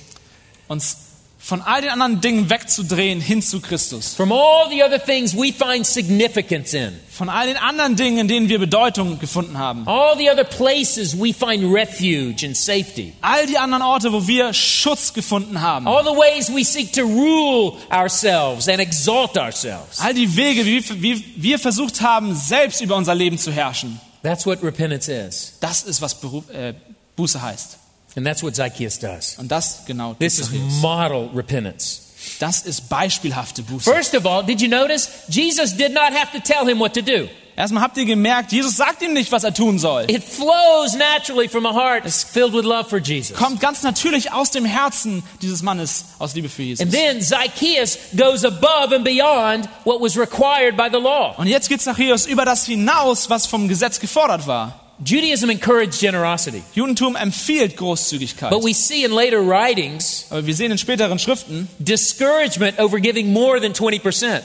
[0.68, 1.02] Uns
[1.44, 4.14] von all den anderen Dingen wegzudrehen hin zu Christus.
[4.14, 6.92] From all the other things we find significance in.
[7.10, 9.82] Von all den anderen Dingen, in denen wir Bedeutung gefunden haben.
[9.88, 13.12] All the other places we find refuge and safety.
[13.22, 15.88] All die anderen Orte, wo wir Schutz gefunden haben.
[15.88, 19.98] All the ways we seek to rule ourselves and exalt ourselves.
[19.98, 24.00] All die Wege, wie, wie wir versucht haben, selbst über unser Leben zu herrschen.
[24.22, 25.54] That's what repentance is.
[25.60, 26.74] Das ist, was Beruf, äh,
[27.16, 27.78] Buße heißt.
[28.16, 29.36] And that's what Zacchaeus does.
[29.38, 30.50] Und das genau This is
[30.80, 32.02] model repentance.
[32.38, 33.90] Das ist beispielhafte Buße.
[33.90, 35.08] First of all, did you notice?
[35.28, 37.28] Jesus did not have to tell him what to do.
[37.62, 40.06] Erstmal habt ihr gemerkt, Jesus sagt ihm nicht, was er tun soll.
[40.08, 43.36] It flows naturally from a heart filled with love for Jesus.
[43.36, 46.84] Kommt ganz natürlich aus dem Herzen dieses Mannes aus Liebe für Jesus.
[46.84, 51.36] And then Zacchaeus goes above and beyond what was required by the law.
[51.36, 54.80] Und jetzt geht Zachäus über das hinaus, was vom Gesetz gefordert war.
[55.04, 56.64] Judaism encouraged generosity.
[56.74, 58.50] Judentum empfiehlt Großzügigkeit.
[58.50, 63.32] But we see in later writings Aber wir sehen in späteren Schriften, discouragement over giving
[63.32, 64.42] more than 20%.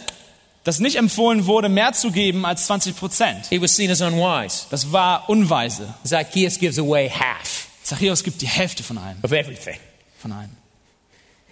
[0.67, 3.51] Dass nicht empfohlen wurde, mehr zu geben als 20 Prozent.
[3.51, 4.65] It was seen as unwise.
[4.69, 5.93] Das war unweise.
[6.05, 9.17] Zacchaeus gives away half Zachäus gibt die Hälfte von allem.
[9.23, 9.77] of everything.
[10.19, 10.49] Von allem.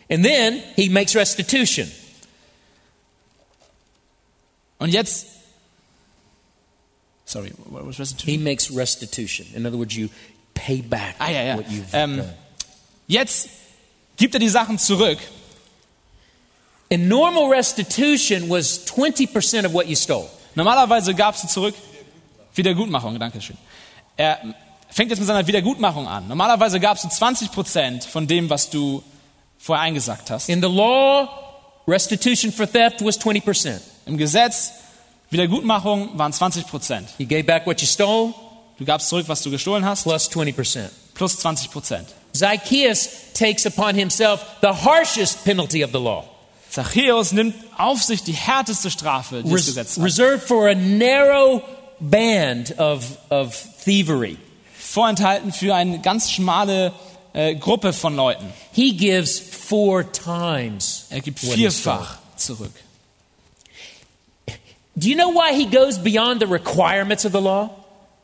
[0.09, 1.89] And then he makes restitution.
[4.80, 5.26] Und jetzt,
[7.24, 8.30] sorry, what was restitution?
[8.30, 9.47] He makes restitution.
[9.55, 10.09] In other words, you
[10.53, 11.55] pay back Ah, ja, ja.
[11.57, 12.34] what you've Ähm, done.
[13.07, 13.47] Jetzt
[14.18, 15.20] gibt er die Sachen zurück.
[16.95, 20.29] And normal restitution was 20% of what you stole.
[20.55, 21.75] Normalerweise gab es zurück
[22.53, 23.57] Wiedergutmachung, danke schön.
[24.15, 24.39] Er
[24.89, 26.29] fängt jetzt mit seiner Wiedergutmachung an.
[26.29, 29.03] Normalerweise gab es 20 Prozent von dem, was du
[29.57, 30.47] vorher eingesagt hast.
[30.47, 31.27] In the law,
[31.85, 33.81] restitution for theft was 20%.
[34.05, 34.71] Im Gesetz,
[35.31, 37.09] Wiedergutmachung waren 20 Prozent.
[37.17, 38.33] You gave back what you stole
[38.77, 40.89] Du gabst zurück, was du gestohlen hast, plus 20%.
[41.13, 42.07] plus 20 Prozent.
[42.33, 46.25] Zacchaeus takes upon himself the harshest penalty of the law,
[46.76, 50.03] Zachäus nimmt auf sich die härteste Strafe, die das res- Gesetz hat.
[50.03, 51.61] reserved for a narrow
[52.01, 54.38] band of, of thievery.
[54.78, 56.91] Vorenthalten für eine ganz schmale
[57.34, 58.45] äh, Gruppe von Leuten.
[58.73, 61.05] He gives four times.
[61.09, 62.71] Er gibt vierfach zurück.
[64.97, 67.69] Do you know why he goes beyond the requirements of the law?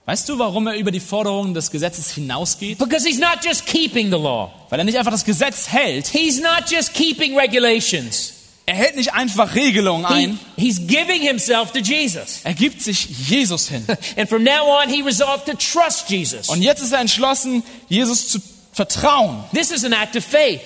[0.05, 2.77] Weißt du, warum er über die Forderungen des Gesetzes hinausgeht?
[2.79, 4.51] Because he's not just keeping the law.
[4.69, 6.07] Weil er nicht einfach das Gesetz hält.
[6.07, 8.33] He's not just keeping regulations.
[8.71, 10.39] Er hält nicht einfach Regelungen He, ein.
[10.55, 12.39] he's giving himself to Jesus.
[12.45, 13.85] Er gibt sich Jesus hin.
[14.17, 16.47] And from now on, he resolved to trust Jesus.
[16.47, 18.39] Und jetzt ist er entschlossen, Jesus zu
[18.71, 19.43] vertrauen.
[19.53, 20.61] This is an act of faith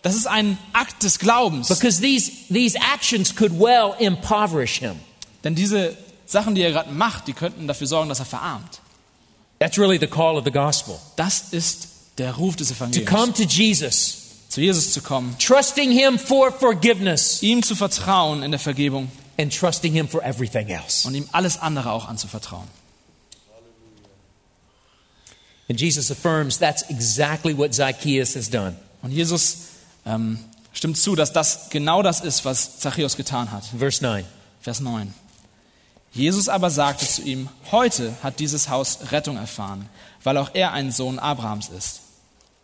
[0.00, 1.68] Das ist ein Akt des Glaubens.
[1.68, 4.94] because these, these actions could well impoverish him.
[5.44, 5.94] Denn diese
[6.24, 8.80] Sachen, die er gerade macht, die könnten dafür sorgen, dass er verarmt.
[9.58, 10.94] That's really the call of the gospel.
[11.16, 13.10] Das ist der Ruf des To Evangeliums.
[13.10, 14.16] come to Jesus,
[14.50, 19.56] Zu Jesus zu kommen, trusting him for forgiveness, ihm zu vertrauen in der Vergebung and
[19.56, 21.06] trusting him for everything else.
[21.06, 22.66] und ihm alles andere auch anzuvertrauen.
[25.68, 28.74] And Jesus affirms that's exactly what Zacchaeus has done.
[29.02, 29.68] Und Jesus
[30.04, 30.40] ähm,
[30.72, 33.62] stimmt zu, dass das genau das ist, was Zachäus getan hat.
[33.78, 34.24] Verse 9.
[34.60, 35.14] Vers 9.
[36.10, 39.88] Jesus aber sagte zu ihm, heute hat dieses Haus Rettung erfahren,
[40.24, 42.00] weil auch er ein Sohn Abrahams ist.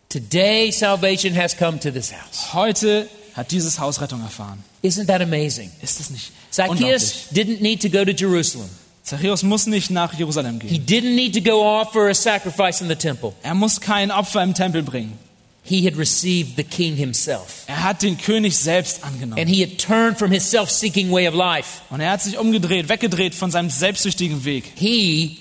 [0.08, 2.52] Today, salvation has come to this house.
[2.54, 4.62] Heute hat dieses Haus Rettung erfahren.
[4.82, 5.70] Isn't that amazing?
[5.82, 6.32] Ist das nicht?
[6.52, 8.68] Zacchaeus didn't need to go to Jerusalem.
[9.04, 10.86] Zachäus muss nicht nach Jerusalem He gehen.
[10.86, 13.32] didn't need to go offer a sacrifice in the temple.
[13.42, 15.18] Er muss kein Opfer im Tempel bringen.
[15.62, 17.64] He had received the king himself.
[17.66, 19.48] Er hat den König selbst And angenommen.
[19.48, 21.80] he had turned from his self seeking way of life.
[21.90, 24.64] Und er hat sich umgedreht, weggedreht von seinem selbstsüchtigen Weg.
[24.76, 25.38] He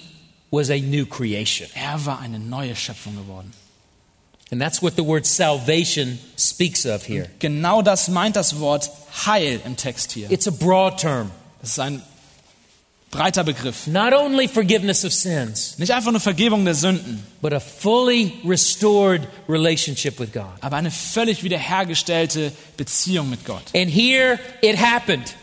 [0.49, 1.67] was a new creation.
[1.75, 3.51] Er war eine neue Schöpfung geworden.
[4.51, 7.29] And that's what the word salvation speaks of here.
[7.39, 8.89] Genau das meint das Wort
[9.25, 10.29] Heil im Text hier.
[10.31, 11.31] It's a broad term.
[11.61, 12.01] Das ist ein
[13.09, 13.87] breiter Begriff.
[13.87, 19.27] Not only forgiveness of sins, Nicht einfach nur Vergebung der Sünden, but a fully restored
[19.49, 20.45] relationship with God.
[20.61, 23.63] aber eine völlig wiederhergestellte Beziehung mit Gott.
[23.73, 25.33] And here it happened.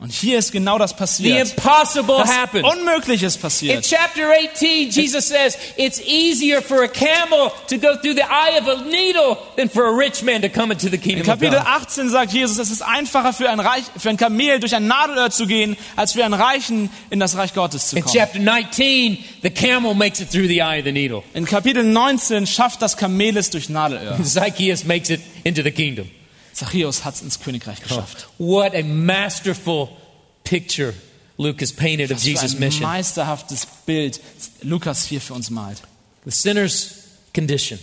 [0.00, 1.50] Und hier ist genau das The passiert.
[1.50, 2.64] impossible Das happened.
[2.64, 3.84] Unmögliche ist In passiert.
[3.84, 8.68] chapter 18, Jesus says it's easier for a camel to go through the eye of
[8.68, 11.58] a needle than for a rich man to come into the In kingdom of Kapitel
[11.58, 11.66] God.
[11.66, 15.30] 18 sagt Jesus, es ist einfacher für ein, Reich, für ein Kamel durch ein Nadelöhr
[15.32, 18.14] zu gehen, als für einen Reichen in das Reich Gottes zu In kommen.
[18.16, 21.24] chapter 19, the camel makes it through the eye of the needle.
[21.34, 24.16] In Kapitel 19 schafft das Kamel es durch Nadelöhr.
[24.22, 26.08] Zacchaeus makes it into the kingdom.
[26.58, 28.28] Zachäus hat es ins Königreich geschafft.
[28.38, 29.88] What a masterful
[30.44, 30.94] picture
[31.36, 32.82] Luke has painted of Jesus' ein mission.
[32.82, 34.20] meisterhaftes Bild
[34.62, 35.80] Lukas hier für uns malt.
[36.24, 36.90] The sinner's
[37.34, 37.78] condition.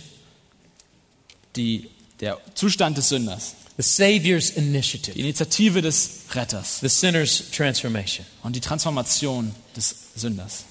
[1.56, 1.88] Die,
[2.20, 3.54] der Zustand des Sünders.
[3.78, 8.24] The Savior's Die initiative, Initiative des Retters the sinner's transformation.
[8.42, 10.64] und die Transformation des Sünders.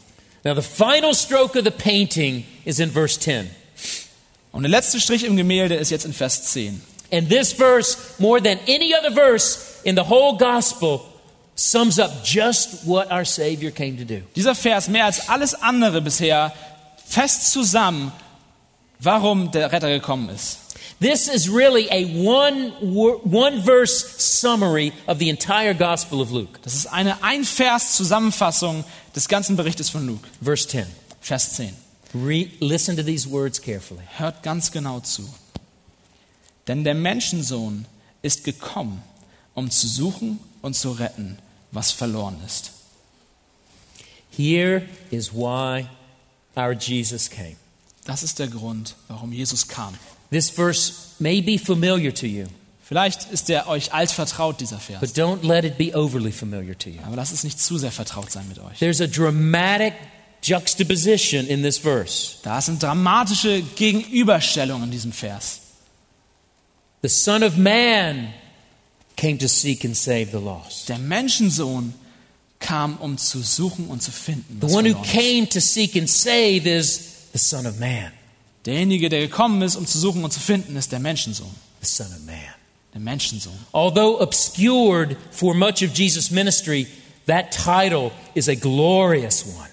[0.43, 3.49] Now, the final stroke of the painting is in verse 10.
[4.51, 6.81] Und der letzte Strich im Gemälde ist jetzt in Vers 10.
[7.11, 11.01] And this verse, more than any other verse in the whole gospel,
[11.55, 14.23] sums up just what our Savior came to do.
[14.35, 16.51] Dieser Vers mehr als alles andere bisher
[17.07, 18.11] fest zusammen,
[18.99, 20.59] warum der Retter gekommen ist.
[20.99, 26.59] This is really a one, one verse summary of the entire Gospel of Luke.
[26.63, 30.25] Das ist eine Ein-Vers-Zusammenfassung des ganzen Berichtes von Luke.
[30.41, 30.85] Verse 10.
[31.19, 31.73] Vers 10.
[32.13, 34.03] Re- listen to these words carefully.
[34.17, 35.23] Hört ganz genau zu.
[36.67, 37.85] Denn der Menschensohn
[38.21, 39.01] ist gekommen,
[39.53, 41.37] um zu suchen und zu retten,
[41.71, 42.71] was verloren ist.
[44.31, 45.87] Here is why
[46.55, 47.55] our Jesus came.
[48.05, 49.93] Das ist der Grund, warum Jesus kam.
[50.31, 52.47] This verse may be familiar to you,
[52.87, 54.99] Vielleicht ist der euch altvertraut, dieser Vers.
[54.99, 56.99] but don't let it be overly familiar to you.
[57.03, 58.77] Aber lasst es nicht zu sehr vertraut sein mit euch.
[58.77, 59.93] There's a dramatic
[60.43, 62.37] juxtaposition in this verse.
[62.43, 65.61] Da sind dramatische Gegenüberstellungen in diesem Vers.
[67.05, 68.33] The Son of Man
[69.15, 70.89] came to seek and save the lost.
[70.89, 71.93] Der Menschensohn
[72.59, 74.59] kam, um zu suchen und zu finden.
[74.59, 78.11] The one who came to seek and save is the Son of Man.
[78.65, 81.53] Derjenige, der gekommen ist, um zu suchen und zu finden, ist der Menschensohn.
[81.83, 82.39] The Son of Man.
[82.95, 83.53] Der Menschensohn.
[83.71, 86.87] Although obscured for much of Jesus' ministry,
[87.27, 89.69] that title is a glorious one.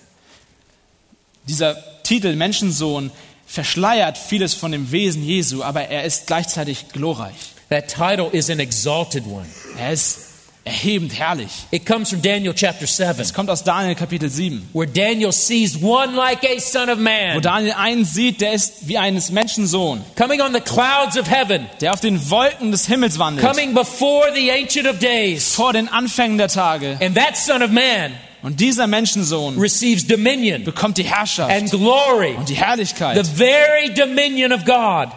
[1.49, 3.11] Dieser Titel Menschensohn
[3.53, 7.35] verschleiert vieles von dem Wesen Jesu, aber er ist gleichzeitig glorreich.
[7.69, 9.47] That title is an exalted one.
[9.79, 10.21] Er ist
[10.65, 11.51] erhebend herrlich.
[11.71, 15.77] It comes from Daniel chapter 7, Es kommt aus Daniel Kapitel 7, where Daniel sees
[15.83, 20.03] one like a son of wo man Daniel einen sieht, der ist wie eines Menschensohn,
[20.17, 24.33] coming on the clouds of heaven, der auf den Wolken des Himmels wandelt, coming before
[24.35, 25.55] the Ancient of Days.
[25.55, 26.97] vor den Anfängen der Tage.
[27.03, 28.13] And that son of man
[28.43, 33.93] Und dieser Menschensohn receives dominion bekommt die Herrschaft and glory, und die the Herrlichkeit, very
[33.95, 35.09] dominion of God.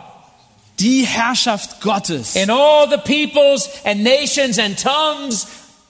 [0.79, 2.35] die Herrschaft Gottes.
[2.35, 5.47] And all the peoples and nations and tongues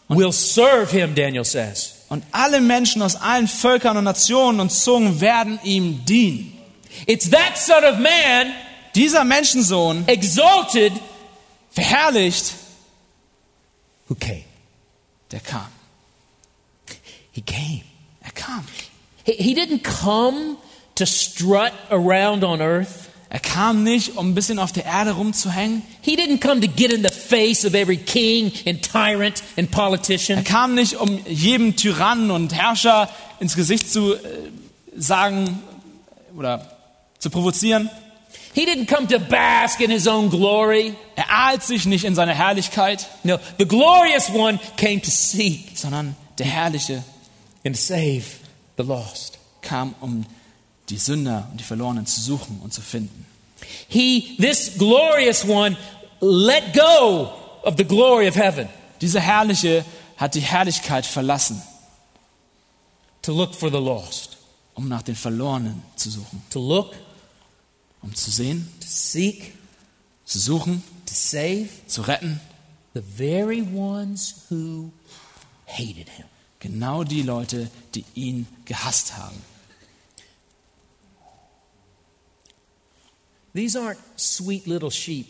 [0.07, 1.93] will serve him, Daniel says.
[2.09, 6.53] Und alle Menschen aus allen Völkern und Nationen und Zungen werden ihm dienen.
[7.07, 8.53] It's that Son of Man
[8.95, 10.93] Dieser Menschensohn, exalted
[11.71, 12.53] verherrlicht,
[14.07, 14.45] who came.
[15.31, 15.67] der kam.
[17.35, 17.81] He came.
[18.23, 18.63] Er kam.
[19.25, 20.55] He, he didn't come
[20.95, 23.09] to strut around on earth.
[23.29, 25.81] Er kam nicht, um ein bisschen auf der Erde rumzuhängen.
[26.01, 29.75] He didn't come to get in the face of every king and tyrant and Er
[29.75, 30.43] politician.
[30.45, 33.09] kam nicht, um jedem Tyrannen und Herrscher
[33.41, 34.19] ins Gesicht zu äh,
[34.95, 35.61] sagen
[36.37, 36.71] oder
[37.19, 37.89] zu provozieren.
[38.53, 40.93] He didn't come to bask in his own glory.
[41.17, 46.15] Er ahlt sich nicht in seiner Herrlichkeit, No, the glorious one came to seek sondern
[46.37, 47.03] der Herrliche
[47.65, 48.25] and save
[48.77, 49.39] the lost.
[49.61, 50.25] kam, um
[50.89, 53.25] die Sünder und die Verlorenen zu suchen und zu finden.
[53.87, 55.75] He, this glorious one,
[56.21, 57.31] let go
[57.63, 58.69] of the glory of heaven
[59.01, 59.83] Dieser Herrliche
[60.17, 61.61] hat die Herrlichkeit verlassen,
[63.21, 64.37] to look for the lost,
[64.75, 66.93] um nach den Verlorenen zu suchen, to look,
[68.01, 69.53] um zu sehen, to seek,
[70.25, 72.39] zu suchen, to save zu retten.
[72.93, 74.91] the very ones who
[75.65, 76.27] hated him.
[76.65, 79.39] Genau die Leute, die ihn gehasst haben.
[83.53, 85.27] These aren't sweet little sheep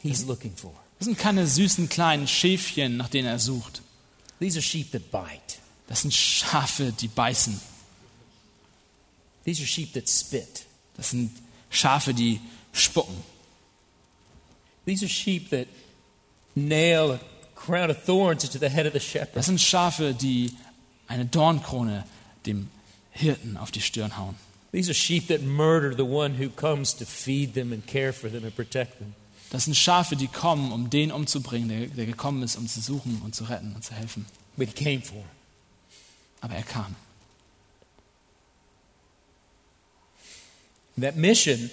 [0.00, 0.72] he's looking for.
[1.00, 3.82] Das sind keine süßen kleinen Schäfchen, nach denen er sucht.
[4.38, 5.58] These are sheep that bite.
[5.88, 7.60] Das sind Schafe, die beißen.
[9.44, 10.66] These are sheep that spit.
[10.96, 11.32] Das sind
[11.68, 12.40] Schafe, die
[12.72, 13.16] spucken.
[14.84, 15.66] These are sheep that
[16.54, 17.20] nail a
[17.56, 19.34] crown of thorns into the head of the shepherd.
[19.34, 20.52] Das sind Schafe, die
[21.08, 22.04] eine Dornkrone
[22.46, 22.68] dem
[23.10, 24.36] Hirten auf die Stirn hauen.
[24.72, 28.30] These are sheep that murder the one who comes to feed them and care for
[28.30, 29.14] them and protect them.
[29.50, 33.22] Das sind Schafe, die kommen, um den umzubringen, der, der gekommen ist, um zu suchen
[33.24, 34.26] und zu retten und zu helfen.
[34.56, 35.24] But he came for.
[36.40, 36.96] Aber er kam.
[41.00, 41.70] That mission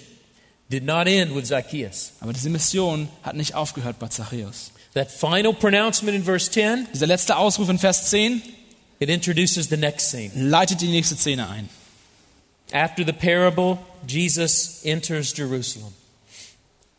[0.70, 2.12] did not end with Zacchaeus.
[2.20, 4.70] Aber diese Mission hat nicht aufgehört bei Zachäus.
[4.94, 8.42] That final pronouncement in verse 10, Dieser letzte Ausruf in Vers 10
[9.04, 10.32] it introduces the next scene.
[10.34, 11.68] leitet die nächste Szene ein.
[12.72, 15.92] After the parable, Jesus enters Jerusalem.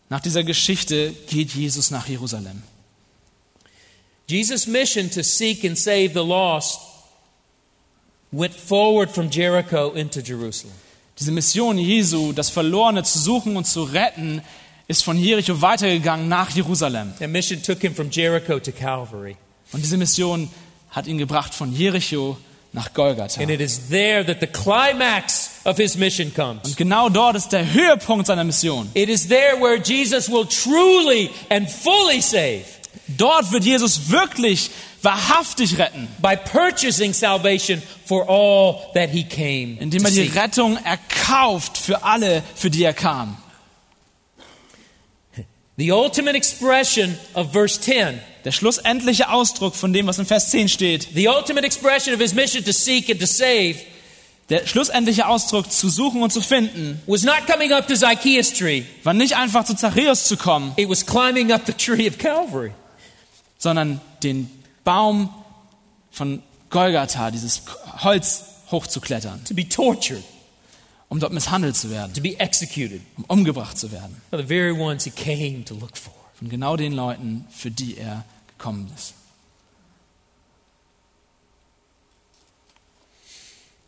[0.09, 2.61] Nach dieser Geschichte geht Jesus nach Jerusalem.
[4.27, 6.79] Jesus' mission to seek and save the lost
[8.31, 10.73] went forward from Jericho into Jerusalem.
[11.17, 14.41] Diese Mission Jesu, das Verlorene zu suchen und zu retten,
[14.87, 17.13] ist von Jericho weitergegangen nach Jerusalem.
[17.19, 19.37] That mission took him from Jericho to Calvary.
[19.71, 20.49] Und diese Mission
[20.95, 22.37] hat ihn gebracht von Jericho
[22.71, 23.41] nach Golgatha.
[23.41, 26.63] And it is there that the climax of his mission comes.
[26.63, 28.89] Und genau dort ist der Höhepunkt seiner Mission.
[28.93, 32.65] It is there where Jesus will truly and fully save
[33.07, 34.71] Dort wird Jesus wirklich
[35.01, 40.31] wahrhaftig retten, by purchasing salvation for all that he came indem er die.
[40.33, 43.37] Rettung erkauft für alle, für die er kam.
[45.77, 50.69] The ultimate expression of verse 10, Der schlussendliche Ausdruck von dem, was in Vers 10
[50.69, 53.75] steht, the ultimate expression of his mission to seek and to save,
[54.49, 58.83] der schlussendliche Ausdruck zu suchen und zu finden, was not coming up to Zacchaeus' tree.
[59.03, 62.71] war nicht einfach zu Zachäus zu kommen, It was climbing up the tree of Calvary.
[63.57, 64.49] sondern den
[64.83, 65.33] Baum
[66.11, 67.63] von Golgatha, dieses
[68.03, 70.23] Holz hochzuklettern, to be tortured,
[71.09, 74.21] um dort misshandelt zu werden, to be executed um umgebracht zu werden.
[74.31, 76.13] by the very ones he came to look for.
[76.37, 79.13] Von genau den Leuten, für die er gekommen ist.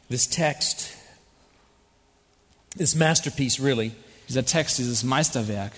[0.09, 0.87] This text,
[2.77, 3.91] this masterpiece really,
[4.29, 5.71] Dieser Text, dieses Meisterwerk,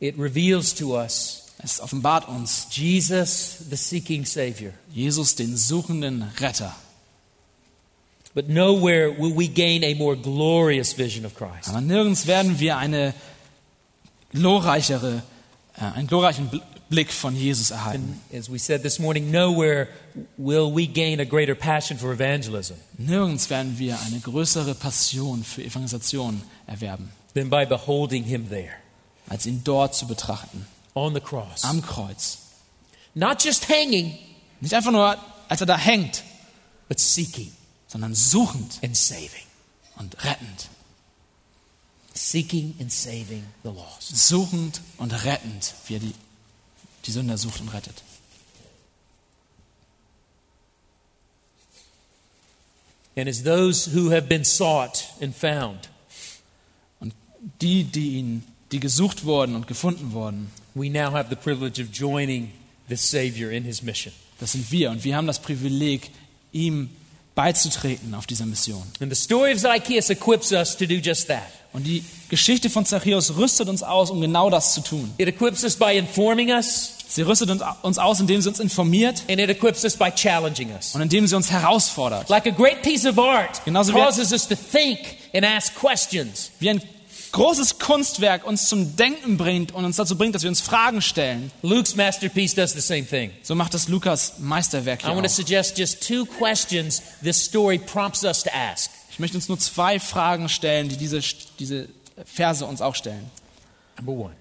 [0.00, 4.72] it reveals to us es offenbart uns Jesus, the seeking Savior.
[4.92, 6.74] Jesus, den suchenden Retter.
[8.34, 11.68] But nowhere will we gain a more glorious vision of Christ.
[11.68, 13.12] Aber nirgends werden wir eine
[14.32, 15.22] glorreichere,
[15.76, 18.20] äh, einen glorreichen Bl- Blick von Jesus erhalten.
[18.36, 19.88] As we said this morning, nowhere
[20.36, 25.62] will we gain a greater passion for evangelism Nirgends werden wir eine größere Passion für
[25.62, 28.72] Evangelisation erwerben, than by beholding him there
[29.28, 31.62] als ihn dort zu betrachten, on the cross.
[31.64, 32.38] am Kreuz.
[33.14, 34.16] Not just hanging,
[34.60, 35.16] Nicht einfach nur,
[35.48, 36.22] als er da hängt,
[36.88, 37.52] but seeking
[37.90, 39.46] sondern suchend and saving.
[39.96, 40.68] und rettend.
[42.14, 44.16] Seeking and saving the lost.
[44.16, 46.14] Suchend und rettend, wie er die,
[47.06, 48.02] die Sünder sucht und rettet.
[53.16, 55.88] And as those who have been sought and found,
[57.00, 57.14] Und
[57.60, 61.88] die, die ihn, die gesucht wurden und gefunden wurden, we now have the privilege of
[61.92, 62.52] joining
[62.88, 64.12] the Savior in his mission.
[64.38, 64.90] das sind wir.
[64.90, 66.10] Und wir haben das Privileg,
[66.52, 66.90] ihm
[67.44, 68.82] beizutreten auf dieser Mission.
[69.00, 71.42] And the story of Zacchaeus equips us to do just that.
[71.72, 75.12] Und die Geschichte von Zachäus rüstet uns aus, um genau das zu tun.
[75.18, 79.40] It equips us by informing us, Sie rüstet uns- aus, indem sie uns informiert and
[79.40, 80.94] it equips us by challenging us.
[80.94, 82.28] und indem sie uns herausfordert.
[82.28, 84.98] Like a great piece of art Genauso causes us to think
[85.34, 86.50] and ask questions.
[86.60, 86.82] Wie ein
[87.32, 91.50] großes Kunstwerk uns zum Denken bringt und uns dazu bringt, dass wir uns Fragen stellen.
[91.62, 93.30] Luke's masterpiece does the same thing.
[93.42, 97.78] So macht das Lukas Meisterwerk I hier want to suggest just two questions this story
[97.78, 98.90] prompts us to ask.
[99.10, 101.20] Ich möchte uns nur zwei Fragen stellen, die diese,
[101.58, 101.88] diese
[102.24, 103.30] Verse uns auch stellen.
[103.96, 104.34] Number one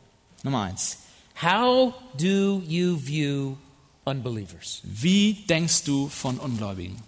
[0.44, 0.98] Nummer eins.
[1.42, 3.58] How do you view
[4.06, 4.82] unbelievers?
[4.84, 7.02] Wie denkst du von Ungläubigen?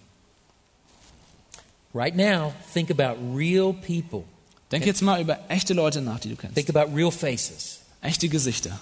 [1.94, 4.24] Right now, think about real people,
[4.72, 6.56] Denk jetzt mal über echte Leute nach, die du kennst.
[6.56, 7.80] think about real faces.
[8.00, 8.80] Echte Gesichter.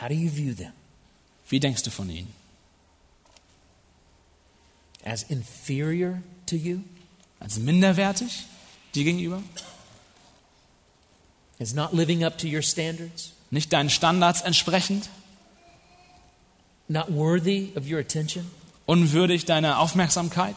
[0.00, 0.72] How do you view them?
[1.48, 2.32] Wie denkst du von ihnen?
[5.04, 6.80] As inferior to you?
[7.40, 8.44] Als minderwertig
[8.94, 9.42] dir gegenüber?
[11.58, 13.32] As not living up to your standards?
[13.50, 15.08] Nicht deinen Standards entsprechend?
[16.88, 18.50] Not worthy of your attention?
[18.86, 20.56] Unwürdig deiner Aufmerksamkeit?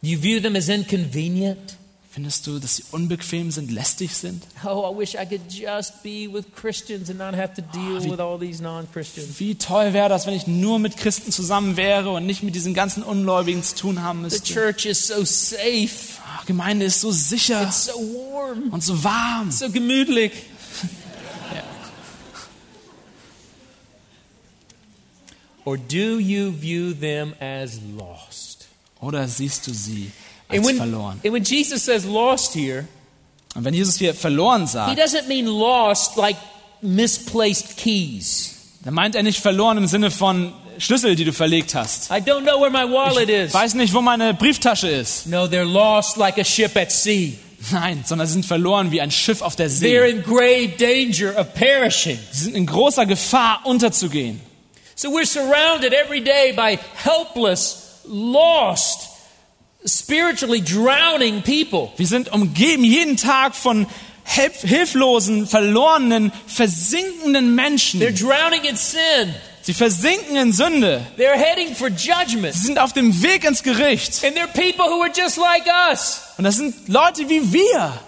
[0.00, 1.76] You view them as inconvenient?
[2.12, 4.42] Findest du, dass sie unbequem sind, lästig sind?
[4.66, 8.10] Oh, I wish I could just be with Christians and not have to deal wie-
[8.10, 9.40] with all these non Christians.
[9.40, 12.74] Wie toll wäre das, wenn ich nur mit Christen zusammen wäre und nicht mit diesen
[12.74, 14.52] ganzen Ungläubigen zu tun haben The müsste.
[14.52, 15.88] church is so safe,
[16.22, 19.50] Ah, Gemeinde ist so sicher it's so warm, und so warm.
[19.50, 20.32] so gemütlich.
[25.64, 28.66] Or do you view them as lost?
[29.00, 30.10] Oder siehst du sie
[30.58, 31.20] als when, verloren?
[31.24, 32.86] and when Jesus says lost here,
[33.54, 36.36] Und wenn Jesus hier verloren he sagt, doesn't mean lost like
[36.80, 38.54] misplaced keys.
[38.84, 42.10] dann meint er nicht verloren im Sinne von Schlüssel, die du verlegt hast.
[42.10, 43.52] I don't know where my wallet is.
[43.54, 45.26] Weiß nicht, wo meine Brieftasche ist.
[45.26, 47.38] No, they're lost like a ship at sea.
[47.70, 49.70] Nein, sondern sie sind verloren wie ein Schiff auf der They're
[50.06, 50.10] See.
[50.10, 52.18] in grave danger of perishing.
[52.32, 54.40] Sie sind in großer Gefahr, unterzugehen.
[54.96, 59.08] So we're surrounded every day by helpless, lost,
[59.86, 61.92] spiritually drowning people.
[61.96, 63.86] Wir sind umgeben jeden Tag von
[64.24, 68.00] hilf hilflosen, verlorenen, versinkenden They're Menschen.
[68.00, 69.34] drowning in sin.
[69.62, 71.06] Sie versinken in Sünde.
[71.16, 72.54] They're heading for judgment.
[72.54, 74.24] Sie sind auf dem Weg ins Gericht.
[74.24, 76.22] And they're people who are just like us.
[76.36, 78.00] Und das sind Leute wie wir.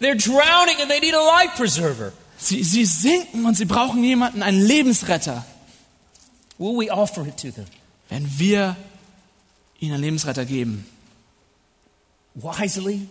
[0.00, 2.12] They're drowning and they need a life preserver.
[2.38, 5.44] Sie, sie sinken und sie brauchen jemanden, einen Lebensretter.
[6.58, 7.66] Will we offer it to them?
[8.08, 8.76] Wenn wir
[9.78, 10.86] ihnen einen Lebensretter geben,
[12.36, 13.08] Wisely?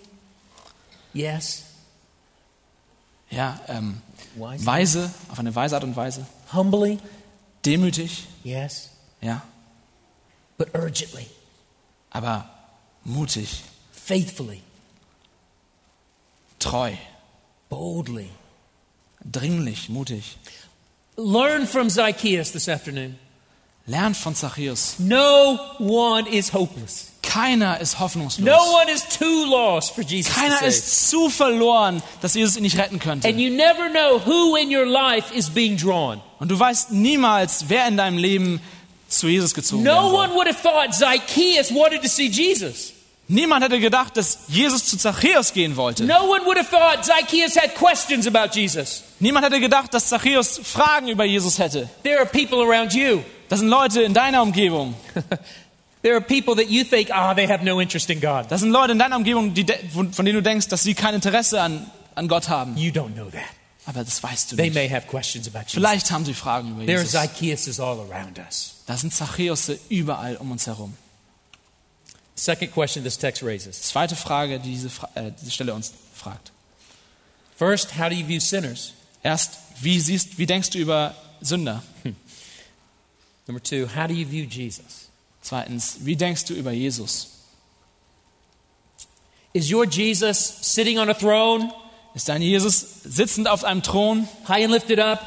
[1.13, 1.63] Yes.
[3.29, 4.01] ja, ähm,
[4.35, 4.65] Wisely?
[4.65, 6.99] weise, auf eine weise Art und Weise, Humbly?
[7.65, 8.89] demütig, Yes.
[9.21, 9.41] ja,
[10.57, 11.25] But urgently?
[12.11, 12.47] aber
[13.03, 14.61] mutig, Faithfully?
[16.59, 16.93] treu,
[17.69, 18.29] Boldly?
[19.23, 20.37] dringlich, mutig.
[21.17, 23.17] Learn from Zacchaeus this afternoon.
[23.87, 24.99] Lernt von Zachäus.
[24.99, 27.11] No one is hopeless.
[27.25, 28.45] Keiner ist hoffnungslos.
[28.45, 32.77] No one is too lost for Jesus Keiner ist zu verloren, dass Jesus ihn nicht
[32.77, 33.27] retten könnte.
[33.27, 36.21] And you never know who in your life is being drawn.
[36.39, 38.61] Und du weißt niemals, wer in deinem Leben
[39.07, 42.93] zu Jesus gezogen No one would have thought Zacchaeus wanted to see Jesus.
[43.27, 46.03] Niemand hätte gedacht, dass Jesus zu Zachäus gehen wollte.
[46.03, 49.03] No one would have thought Zacchaeus had questions about Jesus.
[49.19, 51.89] Niemand hätte gedacht, dass Zachäus Fragen über Jesus hätte.
[52.03, 53.21] There are people around you.
[53.49, 54.93] Das sind Leute in deiner Umgebung.
[56.05, 58.51] There are people that you think, ah, they have no interest in God.
[58.51, 61.59] Das sind Leute in deiner Umgebung, die, von denen du denkst, dass sie kein Interesse
[61.59, 62.77] an, an Gott haben.
[62.77, 63.41] You don't know that.
[63.87, 64.75] Aber das weißt du They nicht.
[64.75, 65.73] may have questions about Jesus.
[65.73, 67.11] Vielleicht haben sie Fragen über There are Jesus.
[67.13, 68.83] Zacchaeuses all around us.
[68.85, 70.93] Da sind Zachäusse überall um uns herum.
[72.35, 73.81] Second question this text raises.
[73.81, 76.51] Zweite Frage, die diese, äh, diese Stelle uns fragt.
[77.57, 78.93] First, how do you view sinners?
[79.23, 81.81] Erst, wie, siehst, wie denkst du über Sünder?
[83.47, 85.04] Number two, how do you view Jesus?
[85.45, 87.27] Zweitens, wie denkst du über Jesus?
[89.53, 91.71] Is your Jesus sitting on a throne,
[92.15, 95.19] Ist dein Jesus sitzend auf einem Thron, high and lifted up?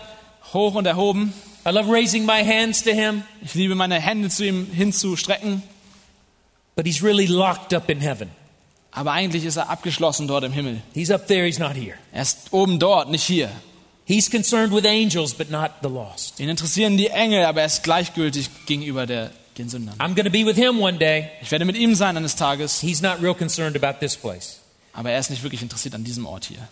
[0.53, 1.33] hoch und erhoben?
[1.65, 5.63] I love raising my hands to him, Ich liebe meine Hände zu ihm hinzustrecken,
[6.75, 8.29] but he's really locked up in heaven.
[8.91, 10.81] aber eigentlich ist er abgeschlossen dort im Himmel.
[10.95, 11.95] He's up there, he's not here.
[12.11, 13.51] Er ist oben dort, nicht hier.
[14.05, 16.41] He's concerned with angels, but not the lost.
[16.41, 19.95] Ihn interessieren die Engel, aber er ist gleichgültig gegenüber der, den Sündern.
[19.99, 21.29] I'm going to be with him one day.
[21.43, 24.61] Ich werde mit ihm sein eines Tages, He's not real concerned about this place.
[24.93, 26.67] aber er ist nicht wirklich interessiert an diesem Ort hier.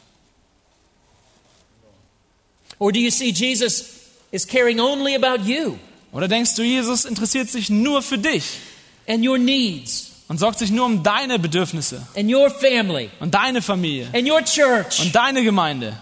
[2.78, 3.84] Or do you see Jesus
[4.30, 5.78] is caring only about you
[6.12, 8.58] Oder denkst du, Jesus interessiert sich nur für dich
[9.06, 13.60] and your needs und sorgt sich nur um deine Bedürfnisse and your family und deine
[13.62, 15.00] Familie and your church?
[15.00, 15.96] und deine Gemeinde?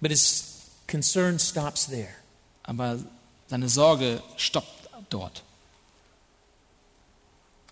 [0.00, 0.44] But his
[0.88, 2.08] concern stops there.
[2.64, 2.98] Aber
[3.52, 5.42] seine Sorge stoppt dort.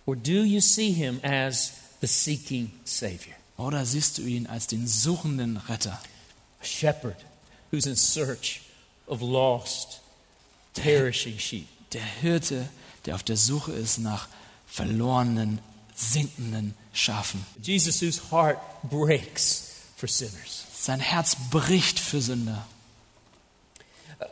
[0.05, 1.73] Or do you see him as
[2.03, 5.99] the seeking Savior, Oder siehst du ihn als den suchenden Retter,
[6.61, 7.17] a shepherd
[7.71, 8.61] who's in search
[9.07, 10.03] of lost,
[10.75, 11.67] perishing sheep?
[11.93, 12.69] der Hirte,
[13.07, 14.29] der auf der Suche ist nach
[14.67, 15.61] verlorenen,
[15.95, 17.47] sinkenden Schafen?
[17.63, 20.67] Jesus, whose heart breaks for sinners.
[20.79, 22.67] Sein Herz bricht für Sünder.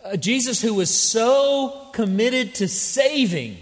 [0.04, 3.56] A Jesus who was so committed to saving,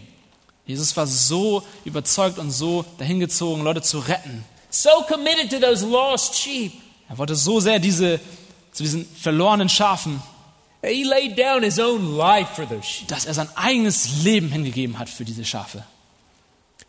[0.66, 4.44] Jesus war so überzeugt und so dahingezogen, Leute zu retten.
[4.70, 6.72] so committed to those lost sheep,
[7.08, 8.18] Er wollte so sehr diese,
[8.72, 10.20] zu diesen verlorenen Schafen,
[10.82, 13.08] he laid down his own life for those sheep.
[13.08, 15.84] dass er sein eigenes Leben hingegeben hat für diese Schafe.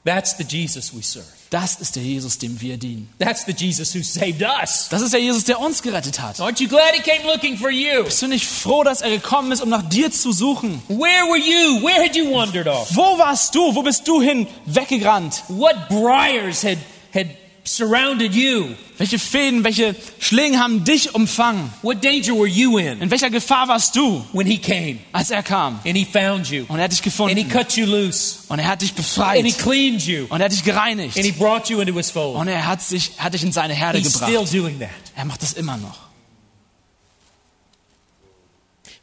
[0.04, 1.28] That's the Jesus we serve.
[1.50, 3.10] Das ist der Jesus, dem wir dienen.
[3.20, 4.88] That's the Jesus who saved us.
[4.90, 6.40] Das ist der Jesus, der uns gerettet hat.
[6.40, 8.04] Aren't you glad he came looking for you?
[8.04, 10.82] Bist du nicht froh, dass er gekommen ist, um nach dir zu suchen?
[10.90, 11.82] Where were you?
[11.86, 12.90] Where had you wandered off?
[12.94, 13.74] Wo warst du?
[13.74, 14.46] Wo bist du hin?
[14.66, 15.44] Weggerannt?
[15.48, 16.80] What briars had,
[17.14, 17.28] had
[17.68, 18.70] surrounded you?
[18.98, 21.72] Welche Fäden, welche Schlingen haben dich umfangen?
[21.84, 25.44] What danger were you in In welcher Gefahr warst du, when he came als er
[25.44, 25.80] kam?
[25.86, 27.50] and he found you Und er hat dich and he gefunden.
[27.50, 29.58] cut you loose Und er hat dich and he befreit.
[29.58, 31.16] cleaned you Und er hat dich gereinigt.
[31.18, 32.36] and he brought you into his fold?
[32.38, 34.54] Und er hat, sich, hat dich in seine Herde He's still gebracht.
[34.54, 34.90] doing that.
[35.16, 36.08] Er macht das immer noch.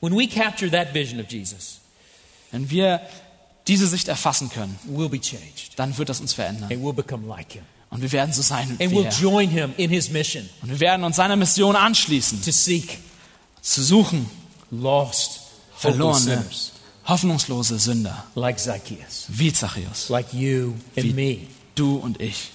[0.00, 1.80] When we capture that vision of Jesus,
[2.50, 3.00] Wenn wir
[3.66, 6.70] diese Sicht erfassen können, we'll be changed dann wird das uns verändern.
[6.70, 7.62] and we'll become like him.
[7.94, 9.12] Und wir werden so sein And wie we'll er.
[9.12, 12.98] join him in his mission Und wir werden uns seiner Mission anschließen, to seek
[13.62, 14.28] zu suchen,
[14.70, 15.40] lost,
[15.76, 16.72] verlorene, sinners
[17.06, 21.38] hoffnungslose Sünder, like Zacchaeus, wie Zachäus, like you and Wie- me,
[21.74, 22.50] du und ich.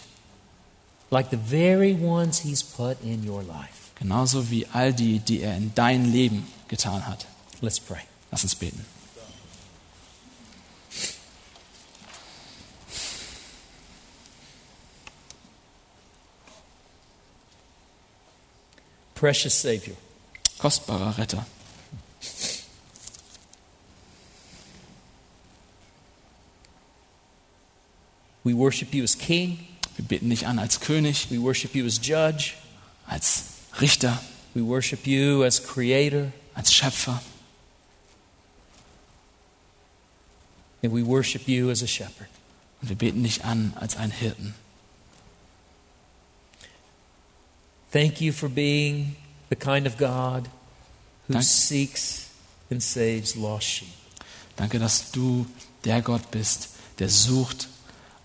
[1.12, 3.94] like the very ones he's put in your life.
[3.96, 7.26] Genauso wie all die, die er in dein Leben getan hat.
[7.62, 8.00] Let's pray.
[8.32, 8.86] Lass uns beten.
[19.20, 19.98] Precious Savior,
[20.60, 21.44] Kostbarer Retter.
[28.44, 29.60] we worship you as King.
[29.98, 32.54] Wir beten dich an als König, We worship you as judge.
[33.08, 33.44] als
[33.82, 34.20] Richter,
[34.54, 36.32] We worship you as creator.
[36.56, 37.22] als Schöpfer.
[40.82, 42.30] And we worship you as a shepherd.
[42.82, 44.56] Und wir beten dich an als einen Hirten.
[47.92, 49.16] Thank you for being
[49.50, 50.48] the kind of God
[51.28, 52.30] who Dank- seeks
[52.70, 53.90] and saves lost sheep.
[54.58, 55.46] Danke, dass du
[55.86, 56.70] der Gott bist,
[57.00, 57.68] der sucht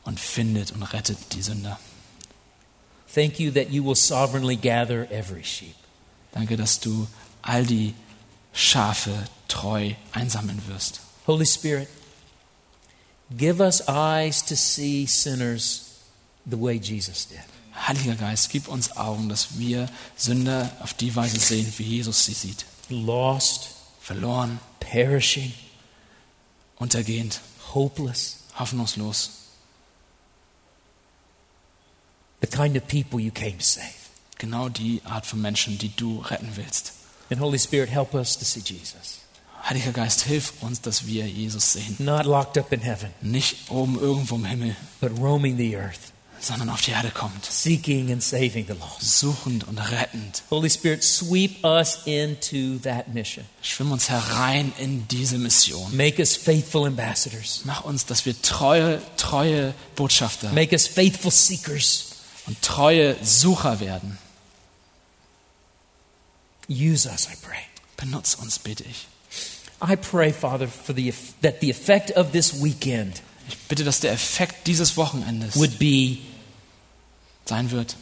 [0.05, 1.79] und findet und rettet die Sünder.
[3.15, 5.77] Thank you that you will sovereignly gather every sheep.
[6.33, 7.07] Danke, dass du
[7.43, 7.95] all die
[8.53, 9.13] Schafe
[9.49, 11.01] treu einsammeln wirst.
[11.27, 11.89] Holy Spirit,
[13.37, 16.01] give us eyes to see sinners
[16.45, 17.39] the way Jesus did.
[17.77, 22.35] Heiliger Geist, gib uns Augen, dass wir Sünder auf die Weise sehen, wie Jesus sie
[22.35, 22.65] sieht.
[22.89, 23.71] Lost,
[24.01, 25.53] Verloren, perishing,
[26.77, 27.41] untergehend,
[27.75, 28.45] hopeless.
[28.59, 29.31] hoffnungslos.
[32.41, 33.85] The kind of people you came to save.
[34.39, 36.93] Genau die Art von Menschen, die du retten willst.
[37.31, 39.21] And Holy Spirit, help us to see Jesus.
[39.69, 41.97] Heiliger Geist, hilf uns, dass wir Jesus sehen.
[41.99, 46.13] Not locked up in heaven, Nicht oben irgendwo im Himmel, but roaming the earth,
[46.45, 47.45] sondern auf die Erde kommt.
[47.45, 49.19] seeking and saving the lost.
[49.19, 50.43] Suchend und rettend.
[50.51, 53.45] Holy Spirit, sweep us into that mission.
[53.63, 55.95] Schwimm uns herein in diese Mission.
[55.97, 57.63] Make us faithful ambassadors.
[57.65, 62.07] Mach uns, dass wir treue, treue Botschafter Make us faithful seekers.
[62.47, 64.19] und treue Sucher werden.
[66.69, 67.59] Use us, I pray.
[67.97, 69.07] Benutz uns, bitte ich.
[69.87, 74.13] I pray, Father, for the, that the effect of this weekend Ich bitte, dass der
[74.13, 76.19] Effekt dieses Wochenendes would be
[77.45, 77.97] sein wird.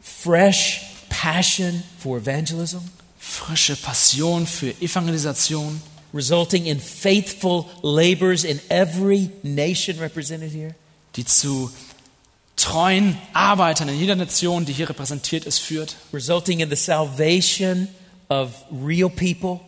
[0.00, 2.78] fresh passion for evangelism,
[3.18, 5.82] Frische Passion für Evangelisation,
[6.14, 10.74] resulting in faithful labors in every nation represented here,
[11.16, 11.70] die zu
[12.54, 17.88] treuen Arbeitern in jeder Nation, die hier repräsentiert ist, führt resulting in the salvation
[18.28, 19.60] of real people.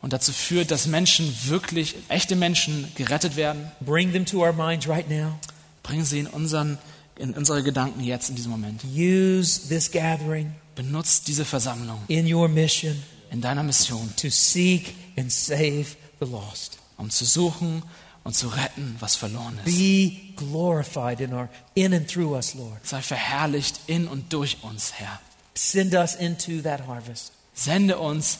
[0.00, 3.70] und dazu führt, dass Menschen wirklich, echte Menschen gerettet werden.
[3.80, 5.38] Bring them to our minds right now.
[5.84, 6.78] Bringen sie in, unseren,
[7.16, 8.82] in unsere Gedanken jetzt in diesem Moment.
[8.84, 15.32] Use this gathering Benutzt diese Versammlung in your mission in deiner Mission, to seek and
[15.32, 16.78] save the lost.
[16.98, 17.82] um zu suchen
[18.24, 19.76] und zu retten, was verloren ist.
[19.76, 22.86] Be glorified in our in and through us, Lord.
[22.86, 25.20] Sei verherrlicht in und durch uns, Herr.
[25.54, 27.32] Send us into that harvest.
[27.54, 28.38] Sende uns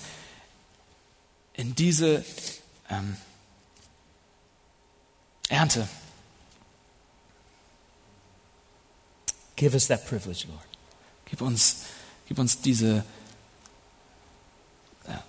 [1.55, 2.25] in diese
[2.89, 3.17] ähm,
[5.49, 5.89] Ernte.
[9.57, 10.65] Give us that privilege, Lord.
[11.27, 11.85] Gib uns,
[12.29, 13.05] gib uns diese
[15.09, 15.23] ja,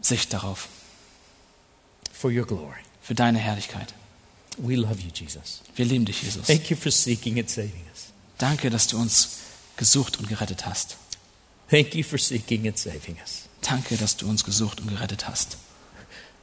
[0.00, 0.68] Sicht darauf,
[2.12, 2.80] For your glory.
[3.02, 3.94] für deine Herrlichkeit.
[4.56, 5.62] We love you, Jesus.
[5.74, 6.46] Wir lieben dich, Jesus.
[6.46, 8.06] Thank you for seeking and saving us.
[8.38, 9.40] Danke, dass du uns
[9.76, 10.96] gesucht und gerettet hast.
[11.68, 13.48] Thank you for seeking and saving us.
[13.62, 15.56] Danke, dass du uns gesucht und gerettet hast.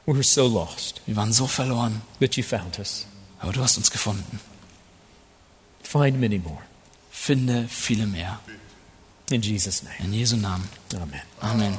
[0.06, 3.06] We're so lost, Wir waren so verloren, but you found us.
[3.38, 4.40] aber du hast uns gefunden.
[5.82, 6.60] Find many more.
[7.24, 8.40] Finde viele mehr.
[9.30, 9.94] In Jesus' name.
[10.00, 10.68] In Jesu Namen.
[10.92, 11.22] Amen.
[11.40, 11.78] Amen.